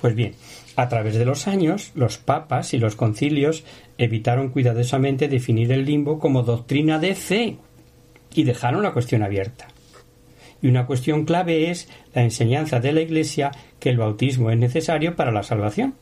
Pues 0.00 0.14
bien, 0.14 0.34
a 0.76 0.88
través 0.88 1.14
de 1.14 1.24
los 1.24 1.46
años, 1.46 1.92
los 1.94 2.18
papas 2.18 2.74
y 2.74 2.78
los 2.78 2.96
concilios 2.96 3.64
evitaron 3.98 4.48
cuidadosamente 4.48 5.28
definir 5.28 5.72
el 5.72 5.84
limbo 5.84 6.18
como 6.18 6.42
doctrina 6.42 6.98
de 6.98 7.14
fe 7.14 7.56
y 8.34 8.44
dejaron 8.44 8.82
la 8.82 8.92
cuestión 8.92 9.22
abierta. 9.22 9.68
Y 10.60 10.68
una 10.68 10.86
cuestión 10.86 11.24
clave 11.24 11.70
es 11.70 11.88
la 12.14 12.22
enseñanza 12.22 12.80
de 12.80 12.92
la 12.92 13.02
Iglesia 13.02 13.52
que 13.78 13.90
el 13.90 13.98
bautismo 13.98 14.50
es 14.50 14.58
necesario 14.58 15.14
para 15.14 15.30
la 15.30 15.42
salvación 15.42 15.94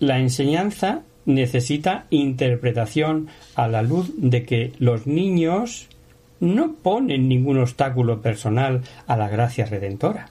la 0.00 0.18
enseñanza 0.18 1.02
necesita 1.26 2.06
interpretación 2.10 3.28
a 3.54 3.68
la 3.68 3.82
luz 3.82 4.10
de 4.16 4.44
que 4.44 4.72
los 4.78 5.06
niños 5.06 5.88
no 6.40 6.74
ponen 6.74 7.28
ningún 7.28 7.58
obstáculo 7.58 8.22
personal 8.22 8.82
a 9.06 9.16
la 9.16 9.28
gracia 9.28 9.66
redentora. 9.66 10.30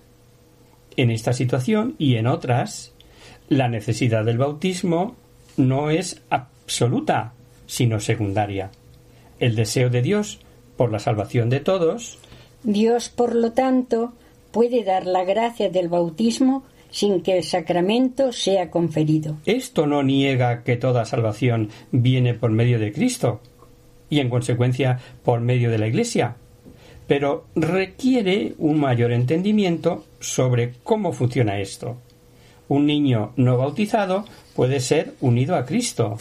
En 0.96 1.12
esta 1.12 1.34
situación 1.34 1.96
y 2.00 2.16
en 2.16 2.28
otras, 2.28 2.94
la 3.50 3.68
necesidad 3.68 4.26
del 4.26 4.38
bautismo 4.38 5.16
no 5.56 5.90
es 5.90 6.22
absoluta, 6.30 7.34
sino 7.66 8.00
secundaria. 8.00 8.72
El 9.40 9.56
deseo 9.56 9.90
de 9.90 10.02
Dios 10.02 10.40
por 10.76 10.92
la 10.92 11.00
salvación 11.00 11.50
de 11.50 11.60
todos. 11.60 12.20
Dios, 12.64 13.10
por 13.10 13.36
lo 13.36 13.52
tanto, 13.54 14.14
puede 14.52 14.84
dar 14.84 15.06
la 15.06 15.24
gracia 15.24 15.70
del 15.70 15.90
bautismo 15.90 16.64
sin 16.90 17.22
que 17.22 17.38
el 17.38 17.44
sacramento 17.44 18.32
sea 18.32 18.72
conferido. 18.72 19.38
Esto 19.46 19.88
no 19.88 20.04
niega 20.04 20.64
que 20.64 20.78
toda 20.78 21.06
salvación 21.06 21.70
viene 21.92 22.34
por 22.34 22.52
medio 22.52 22.80
de 22.80 22.92
Cristo 22.92 23.42
y 24.10 24.20
en 24.20 24.30
consecuencia 24.30 25.00
por 25.24 25.42
medio 25.42 25.70
de 25.70 25.78
la 25.78 25.88
Iglesia, 25.88 26.36
pero 27.08 27.46
requiere 27.56 28.54
un 28.58 28.80
mayor 28.80 29.12
entendimiento 29.12 30.06
sobre 30.20 30.74
cómo 30.84 31.12
funciona 31.12 31.60
esto. 31.60 31.98
Un 32.70 32.86
niño 32.86 33.32
no 33.36 33.58
bautizado 33.58 34.26
puede 34.56 34.80
ser 34.80 35.14
unido 35.22 35.56
a 35.56 35.66
Cristo. 35.66 36.18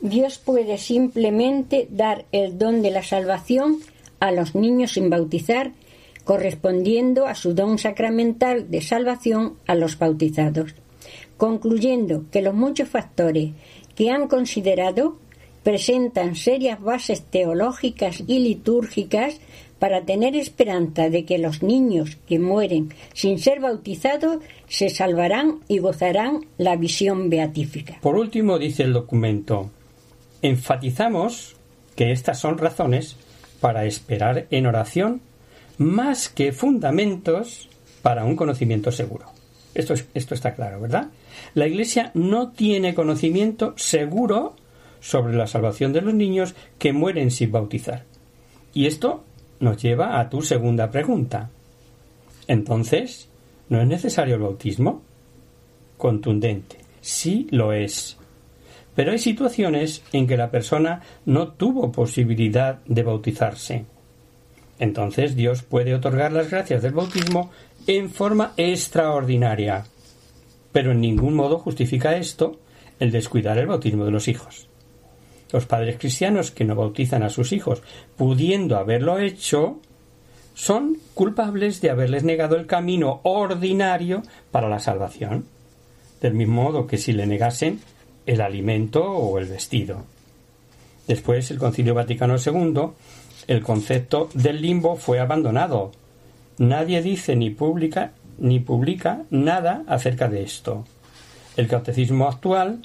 Dios 0.00 0.38
puede 0.38 0.78
simplemente 0.78 1.88
dar 1.90 2.26
el 2.32 2.58
don 2.58 2.82
de 2.82 2.90
la 2.90 3.02
salvación 3.02 3.78
a 4.20 4.30
los 4.30 4.54
niños 4.54 4.92
sin 4.92 5.10
bautizar 5.10 5.72
correspondiendo 6.24 7.26
a 7.26 7.34
su 7.34 7.54
don 7.54 7.78
sacramental 7.78 8.70
de 8.70 8.80
salvación 8.80 9.54
a 9.66 9.74
los 9.74 9.98
bautizados, 9.98 10.74
concluyendo 11.36 12.24
que 12.30 12.42
los 12.42 12.54
muchos 12.54 12.88
factores 12.88 13.50
que 13.94 14.10
han 14.10 14.26
considerado 14.28 15.18
presentan 15.62 16.34
serias 16.34 16.80
bases 16.80 17.22
teológicas 17.22 18.22
y 18.26 18.38
litúrgicas 18.38 19.40
para 19.84 20.06
tener 20.06 20.34
esperanza 20.34 21.10
de 21.10 21.26
que 21.26 21.36
los 21.36 21.62
niños 21.62 22.16
que 22.26 22.38
mueren 22.38 22.94
sin 23.12 23.38
ser 23.38 23.60
bautizados 23.60 24.38
se 24.66 24.88
salvarán 24.88 25.60
y 25.68 25.76
gozarán 25.76 26.46
la 26.56 26.74
visión 26.76 27.28
beatífica. 27.28 27.98
Por 28.00 28.16
último, 28.16 28.58
dice 28.58 28.84
el 28.84 28.94
documento, 28.94 29.70
enfatizamos 30.40 31.56
que 31.96 32.12
estas 32.12 32.40
son 32.40 32.56
razones 32.56 33.16
para 33.60 33.84
esperar 33.84 34.46
en 34.50 34.64
oración 34.64 35.20
más 35.76 36.30
que 36.30 36.52
fundamentos 36.52 37.68
para 38.00 38.24
un 38.24 38.36
conocimiento 38.36 38.90
seguro. 38.90 39.26
Esto, 39.74 39.92
esto 40.14 40.34
está 40.34 40.54
claro, 40.54 40.80
¿verdad? 40.80 41.08
La 41.52 41.66
Iglesia 41.66 42.10
no 42.14 42.52
tiene 42.52 42.94
conocimiento 42.94 43.74
seguro 43.76 44.56
sobre 45.00 45.36
la 45.36 45.46
salvación 45.46 45.92
de 45.92 46.00
los 46.00 46.14
niños 46.14 46.54
que 46.78 46.94
mueren 46.94 47.30
sin 47.30 47.52
bautizar. 47.52 48.04
Y 48.72 48.86
esto 48.86 49.24
nos 49.60 49.82
lleva 49.82 50.20
a 50.20 50.28
tu 50.28 50.42
segunda 50.42 50.90
pregunta. 50.90 51.50
Entonces, 52.46 53.28
¿no 53.68 53.80
es 53.80 53.86
necesario 53.86 54.34
el 54.34 54.42
bautismo? 54.42 55.02
Contundente. 55.96 56.76
Sí 57.00 57.46
lo 57.50 57.72
es. 57.72 58.16
Pero 58.94 59.12
hay 59.12 59.18
situaciones 59.18 60.02
en 60.12 60.26
que 60.26 60.36
la 60.36 60.50
persona 60.50 61.00
no 61.26 61.48
tuvo 61.48 61.90
posibilidad 61.90 62.80
de 62.86 63.02
bautizarse 63.02 63.84
entonces 64.78 65.36
Dios 65.36 65.62
puede 65.62 65.94
otorgar 65.94 66.32
las 66.32 66.50
gracias 66.50 66.82
del 66.82 66.92
bautismo 66.92 67.50
en 67.86 68.10
forma 68.10 68.52
extraordinaria. 68.56 69.84
Pero 70.72 70.92
en 70.92 71.00
ningún 71.00 71.34
modo 71.34 71.58
justifica 71.58 72.16
esto 72.16 72.58
el 72.98 73.10
descuidar 73.10 73.58
el 73.58 73.66
bautismo 73.66 74.04
de 74.04 74.10
los 74.10 74.28
hijos. 74.28 74.68
Los 75.54 75.66
padres 75.66 75.98
cristianos 76.00 76.50
que 76.50 76.64
no 76.64 76.74
bautizan 76.74 77.22
a 77.22 77.30
sus 77.30 77.52
hijos, 77.52 77.80
pudiendo 78.16 78.76
haberlo 78.76 79.20
hecho, 79.20 79.78
son 80.52 80.98
culpables 81.14 81.80
de 81.80 81.90
haberles 81.90 82.24
negado 82.24 82.56
el 82.56 82.66
camino 82.66 83.20
ordinario 83.22 84.24
para 84.50 84.68
la 84.68 84.80
salvación, 84.80 85.44
del 86.20 86.34
mismo 86.34 86.64
modo 86.64 86.88
que 86.88 86.98
si 86.98 87.12
le 87.12 87.28
negasen 87.28 87.78
el 88.26 88.40
alimento 88.40 89.04
o 89.04 89.38
el 89.38 89.46
vestido. 89.46 90.02
Después 91.06 91.48
el 91.52 91.58
Concilio 91.58 91.94
Vaticano 91.94 92.34
II 92.34 92.88
el 93.46 93.62
concepto 93.62 94.30
del 94.34 94.60
limbo 94.60 94.96
fue 94.96 95.20
abandonado. 95.20 95.92
Nadie 96.58 97.00
dice 97.00 97.36
ni 97.36 97.50
publica 97.50 98.10
ni 98.38 98.58
publica 98.58 99.22
nada 99.30 99.84
acerca 99.86 100.26
de 100.26 100.42
esto. 100.42 100.84
El 101.56 101.68
catecismo 101.68 102.26
actual 102.26 102.80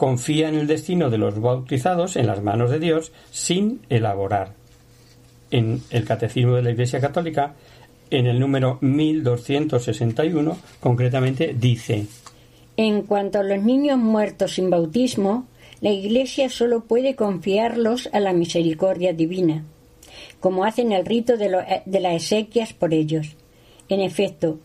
confía 0.00 0.48
en 0.48 0.54
el 0.54 0.66
destino 0.66 1.10
de 1.10 1.18
los 1.18 1.38
bautizados 1.38 2.16
en 2.16 2.26
las 2.26 2.42
manos 2.42 2.70
de 2.70 2.78
Dios 2.78 3.12
sin 3.30 3.82
elaborar. 3.90 4.54
En 5.50 5.82
el 5.90 6.06
Catecismo 6.06 6.54
de 6.54 6.62
la 6.62 6.70
Iglesia 6.70 7.02
Católica, 7.02 7.52
en 8.08 8.26
el 8.26 8.40
número 8.40 8.78
1261, 8.80 10.56
concretamente 10.80 11.54
dice 11.54 12.06
En 12.78 13.02
cuanto 13.02 13.40
a 13.40 13.42
los 13.42 13.62
niños 13.62 13.98
muertos 13.98 14.54
sin 14.54 14.70
bautismo, 14.70 15.46
la 15.82 15.90
Iglesia 15.90 16.48
solo 16.48 16.80
puede 16.84 17.14
confiarlos 17.14 18.08
a 18.14 18.20
la 18.20 18.32
misericordia 18.32 19.12
divina 19.12 19.64
como 20.40 20.64
hacen 20.64 20.92
el 20.92 21.04
rito 21.04 21.36
de, 21.36 21.46
eh, 21.46 21.82
de 21.84 22.00
las 22.00 22.14
exequias 22.14 22.72
por 22.72 22.94
ellos. 22.94 23.36
En 23.90 24.00
efecto, 24.00 24.58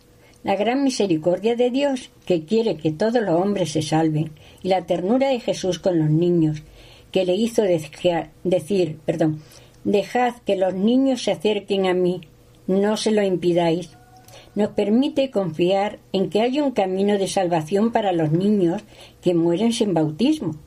la 0.46 0.56
gran 0.56 0.84
misericordia 0.84 1.56
de 1.56 1.72
Dios, 1.72 2.12
que 2.28 2.46
quiere 2.46 2.78
que 2.78 2.92
todos 2.92 3.20
los 3.20 3.42
hombres 3.42 3.72
se 3.72 3.82
salven, 3.82 4.32
y 4.62 4.70
la 4.70 4.86
ternura 4.86 5.30
de 5.30 5.40
Jesús 5.40 5.80
con 5.80 5.98
los 5.98 6.12
niños, 6.12 6.62
que 7.12 7.26
le 7.26 7.34
hizo 7.34 7.64
decir, 7.64 9.00
perdón, 9.08 9.42
dejad 9.84 10.36
que 10.46 10.56
los 10.56 10.76
niños 10.76 11.24
se 11.24 11.32
acerquen 11.32 11.88
a 11.88 11.96
mí, 11.96 12.22
no 12.68 12.96
se 12.96 13.10
lo 13.10 13.24
impidáis, 13.24 13.90
nos 14.54 14.70
permite 14.70 15.32
confiar 15.32 15.98
en 16.14 16.30
que 16.30 16.42
hay 16.42 16.60
un 16.60 16.72
camino 16.72 17.18
de 17.18 17.28
salvación 17.28 17.92
para 17.92 18.12
los 18.12 18.32
niños 18.32 18.84
que 19.24 19.34
mueren 19.34 19.74
sin 19.74 19.96
bautismo. 19.96 20.58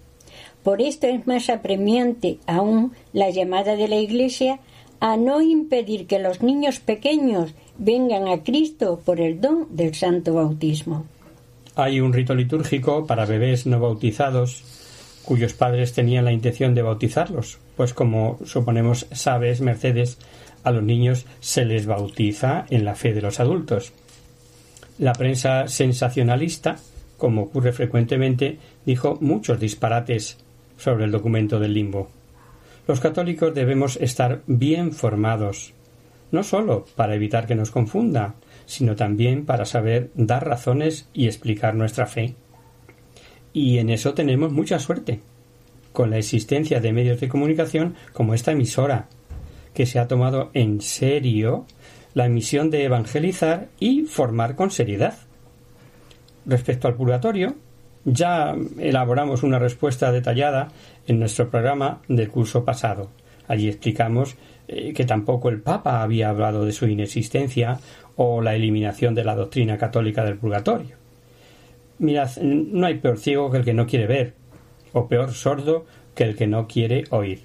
Por 0.64 0.82
esto 0.82 1.06
es 1.06 1.24
más 1.28 1.48
apremiante 1.50 2.38
aún 2.48 2.94
la 3.12 3.30
llamada 3.30 3.76
de 3.76 3.86
la 3.86 3.96
Iglesia 3.96 4.58
a 5.00 5.16
no 5.16 5.40
impedir 5.42 6.06
que 6.06 6.18
los 6.18 6.42
niños 6.42 6.80
pequeños 6.80 7.54
vengan 7.78 8.28
a 8.28 8.42
Cristo 8.42 9.00
por 9.04 9.20
el 9.20 9.40
don 9.40 9.66
del 9.70 9.94
santo 9.94 10.34
bautismo. 10.34 11.06
Hay 11.76 12.00
un 12.00 12.12
rito 12.12 12.34
litúrgico 12.34 13.06
para 13.06 13.24
bebés 13.24 13.66
no 13.66 13.78
bautizados 13.78 14.64
cuyos 15.24 15.52
padres 15.52 15.92
tenían 15.92 16.24
la 16.24 16.32
intención 16.32 16.74
de 16.74 16.82
bautizarlos, 16.82 17.58
pues 17.76 17.92
como 17.92 18.38
suponemos 18.46 19.06
sabes, 19.12 19.60
Mercedes, 19.60 20.18
a 20.64 20.70
los 20.70 20.82
niños 20.82 21.26
se 21.40 21.66
les 21.66 21.84
bautiza 21.84 22.64
en 22.70 22.84
la 22.84 22.94
fe 22.94 23.12
de 23.12 23.20
los 23.20 23.38
adultos. 23.38 23.92
La 24.98 25.12
prensa 25.12 25.68
sensacionalista, 25.68 26.76
como 27.18 27.42
ocurre 27.42 27.72
frecuentemente, 27.72 28.58
dijo 28.86 29.18
muchos 29.20 29.60
disparates 29.60 30.38
sobre 30.78 31.04
el 31.04 31.10
documento 31.10 31.60
del 31.60 31.74
limbo. 31.74 32.08
Los 32.88 33.00
católicos 33.00 33.54
debemos 33.54 33.98
estar 33.98 34.40
bien 34.46 34.92
formados, 34.92 35.74
no 36.32 36.42
sólo 36.42 36.86
para 36.96 37.14
evitar 37.14 37.46
que 37.46 37.54
nos 37.54 37.70
confunda, 37.70 38.36
sino 38.64 38.96
también 38.96 39.44
para 39.44 39.66
saber 39.66 40.10
dar 40.14 40.46
razones 40.46 41.06
y 41.12 41.26
explicar 41.26 41.74
nuestra 41.74 42.06
fe. 42.06 42.34
Y 43.52 43.76
en 43.76 43.90
eso 43.90 44.14
tenemos 44.14 44.52
mucha 44.52 44.78
suerte, 44.78 45.20
con 45.92 46.08
la 46.08 46.16
existencia 46.16 46.80
de 46.80 46.94
medios 46.94 47.20
de 47.20 47.28
comunicación 47.28 47.94
como 48.14 48.32
esta 48.32 48.52
emisora, 48.52 49.08
que 49.74 49.84
se 49.84 49.98
ha 49.98 50.08
tomado 50.08 50.50
en 50.54 50.80
serio 50.80 51.66
la 52.14 52.30
misión 52.30 52.70
de 52.70 52.84
evangelizar 52.84 53.68
y 53.78 54.04
formar 54.06 54.56
con 54.56 54.70
seriedad. 54.70 55.18
Respecto 56.46 56.88
al 56.88 56.94
purgatorio, 56.94 57.54
ya 58.04 58.54
elaboramos 58.78 59.42
una 59.42 59.58
respuesta 59.58 60.12
detallada 60.12 60.68
en 61.06 61.18
nuestro 61.18 61.50
programa 61.50 62.00
del 62.08 62.28
curso 62.30 62.64
pasado. 62.64 63.10
Allí 63.46 63.68
explicamos 63.68 64.36
eh, 64.68 64.92
que 64.92 65.04
tampoco 65.04 65.48
el 65.48 65.60
Papa 65.60 66.02
había 66.02 66.28
hablado 66.28 66.64
de 66.64 66.72
su 66.72 66.86
inexistencia 66.86 67.80
o 68.16 68.42
la 68.42 68.54
eliminación 68.54 69.14
de 69.14 69.24
la 69.24 69.34
doctrina 69.34 69.78
católica 69.78 70.24
del 70.24 70.38
purgatorio. 70.38 70.96
Mirad, 71.98 72.36
no 72.42 72.86
hay 72.86 72.98
peor 72.98 73.18
ciego 73.18 73.50
que 73.50 73.58
el 73.58 73.64
que 73.64 73.74
no 73.74 73.86
quiere 73.86 74.06
ver, 74.06 74.34
o 74.92 75.08
peor 75.08 75.32
sordo 75.32 75.86
que 76.14 76.24
el 76.24 76.36
que 76.36 76.46
no 76.46 76.68
quiere 76.68 77.04
oír. 77.10 77.42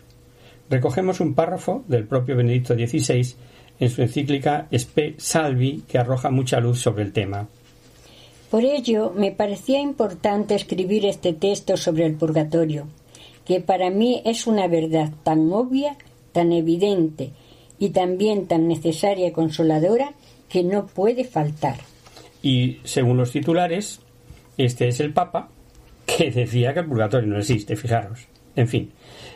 Recogemos 0.70 1.20
un 1.20 1.34
párrafo 1.34 1.84
del 1.88 2.06
propio 2.06 2.36
Benedicto 2.36 2.74
XVI 2.74 3.36
en 3.80 3.90
su 3.90 4.02
encíclica 4.02 4.68
Spe 4.72 5.16
Salvi 5.18 5.84
que 5.88 5.98
arroja 5.98 6.30
mucha 6.30 6.60
luz 6.60 6.80
sobre 6.80 7.04
el 7.04 7.14
tema. 7.14 7.48
Por 8.54 8.66
ello, 8.66 9.12
me 9.16 9.32
parecía 9.32 9.80
importante 9.80 10.54
escribir 10.54 11.08
este 11.08 11.34
texto 11.34 11.76
sobre 11.76 12.06
el 12.06 12.14
purgatorio, 12.14 12.88
que 13.46 13.62
para 13.62 13.90
mí 13.90 14.22
es 14.26 14.46
una 14.46 14.68
verdad 14.68 15.10
tan 15.24 15.52
obvia, 15.52 15.98
tan 16.34 16.52
evidente 16.52 17.32
y 17.80 17.90
también 17.90 18.46
tan 18.46 18.68
necesaria 18.68 19.26
y 19.26 19.32
consoladora 19.32 20.14
que 20.50 20.62
no 20.64 20.86
puede 20.86 21.24
faltar. 21.24 21.78
Y 22.44 22.78
según 22.84 23.18
los 23.18 23.32
titulares, 23.32 24.02
este 24.56 24.88
es 24.88 25.00
el 25.00 25.14
Papa 25.14 25.50
que 26.06 26.30
decía 26.36 26.76
que 26.76 26.82
el 26.82 26.86
purgatorio 26.86 27.30
no 27.30 27.40
existe, 27.40 27.76
fijaros. 27.76 28.28
En 28.56 28.68
fin, 28.68 28.92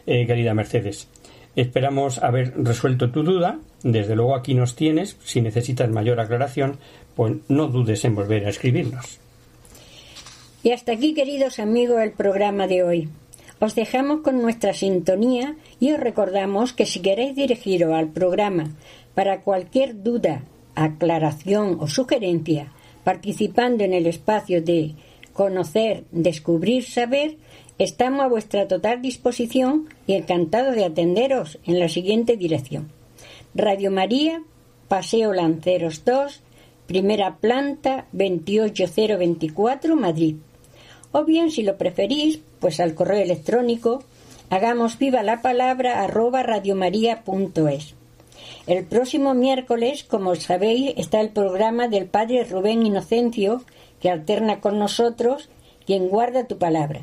eh, 0.06 0.28
querida 0.28 0.54
Mercedes, 0.54 1.08
esperamos 1.56 2.20
haber 2.20 2.54
resuelto 2.56 3.10
tu 3.10 3.24
duda. 3.24 3.58
Desde 3.82 4.16
luego 4.16 4.36
aquí 4.36 4.54
nos 4.54 4.76
tienes. 4.76 5.18
Si 5.24 5.42
necesitas 5.42 5.90
mayor 5.90 6.20
aclaración, 6.20 6.78
pues 7.18 7.36
no 7.50 7.68
dudes 7.68 8.06
en 8.06 8.14
volver 8.14 8.46
a 8.46 8.50
escribirnos. 8.50 9.20
Y 10.64 10.72
hasta 10.72 10.92
aquí, 10.92 11.16
queridos 11.16 11.58
amigos, 11.58 12.00
el 12.02 12.12
programa 12.12 12.68
de 12.68 12.84
hoy. 12.84 13.10
Os 13.60 13.74
dejamos 13.74 14.22
con 14.22 14.40
nuestra 14.40 14.74
sintonía 14.74 15.56
y 15.80 15.92
os 15.92 16.00
recordamos 16.00 16.74
que 16.74 16.86
si 16.86 17.00
queréis 17.00 17.36
dirigiros 17.36 17.92
al 17.94 18.10
programa 18.10 18.70
para 19.16 19.42
cualquier 19.42 20.04
duda, 20.04 20.44
aclaración 20.76 21.78
o 21.80 21.88
sugerencia, 21.88 22.72
participando 23.04 23.84
en 23.84 23.94
el 23.94 24.06
espacio 24.06 24.62
de 24.62 24.94
conocer, 25.34 26.04
descubrir, 26.12 26.84
saber, 26.84 27.38
estamos 27.80 28.24
a 28.24 28.28
vuestra 28.28 28.68
total 28.68 29.02
disposición 29.02 29.90
y 30.06 30.14
encantados 30.14 30.76
de 30.76 30.86
atenderos 30.86 31.58
en 31.66 31.80
la 31.80 31.90
siguiente 31.90 32.38
dirección. 32.38 32.90
Radio 33.56 33.90
María, 33.90 34.44
Paseo 34.88 35.34
Lanceros 35.34 36.06
2, 36.06 36.44
primera 36.88 37.38
planta 37.38 38.06
28024, 38.14 39.96
Madrid. 39.96 40.38
O 41.12 41.26
bien, 41.26 41.52
si 41.52 41.64
lo 41.64 41.78
preferís, 41.78 42.40
pues 42.60 42.80
al 42.80 42.96
correo 42.96 43.22
electrónico 43.22 44.04
hagamos 44.50 44.98
viva 44.98 45.22
la 45.24 45.42
palabra 45.42 46.04
arroba 46.04 46.44
radiomaria.es. 46.44 47.94
El 48.66 48.86
próximo 48.86 49.34
miércoles, 49.34 50.04
como 50.04 50.36
sabéis, 50.36 50.94
está 50.98 51.22
el 51.22 51.30
programa 51.30 51.88
del 51.88 52.06
Padre 52.06 52.44
Rubén 52.44 52.86
Inocencio, 52.86 53.64
que 54.02 54.10
alterna 54.10 54.60
con 54.60 54.80
nosotros, 54.80 55.50
quien 55.86 56.10
guarda 56.10 56.48
tu 56.48 56.58
palabra. 56.58 57.02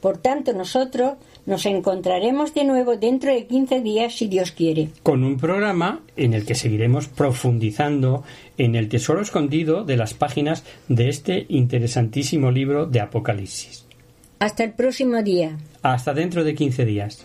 Por 0.00 0.18
tanto, 0.18 0.52
nosotros 0.52 1.14
nos 1.46 1.66
encontraremos 1.66 2.54
de 2.54 2.64
nuevo 2.64 2.96
dentro 2.96 3.32
de 3.32 3.46
15 3.46 3.80
días, 3.80 4.14
si 4.14 4.28
Dios 4.28 4.52
quiere. 4.52 4.88
Con 5.02 5.24
un 5.24 5.36
programa 5.36 6.00
en 6.16 6.34
el 6.34 6.44
que 6.46 6.54
seguiremos 6.54 7.08
profundizando 7.08 8.24
en 8.58 8.74
el 8.74 8.88
tesoro 8.88 9.20
escondido 9.20 9.84
de 9.84 9.96
las 9.96 10.14
páginas 10.14 10.64
de 10.88 11.08
este 11.08 11.46
interesantísimo 11.48 12.50
libro 12.50 12.86
de 12.86 13.00
Apocalipsis. 13.00 13.86
Hasta 14.38 14.64
el 14.64 14.72
próximo 14.72 15.22
día. 15.22 15.56
Hasta 15.82 16.12
dentro 16.12 16.44
de 16.44 16.54
15 16.54 16.84
días. 16.84 17.24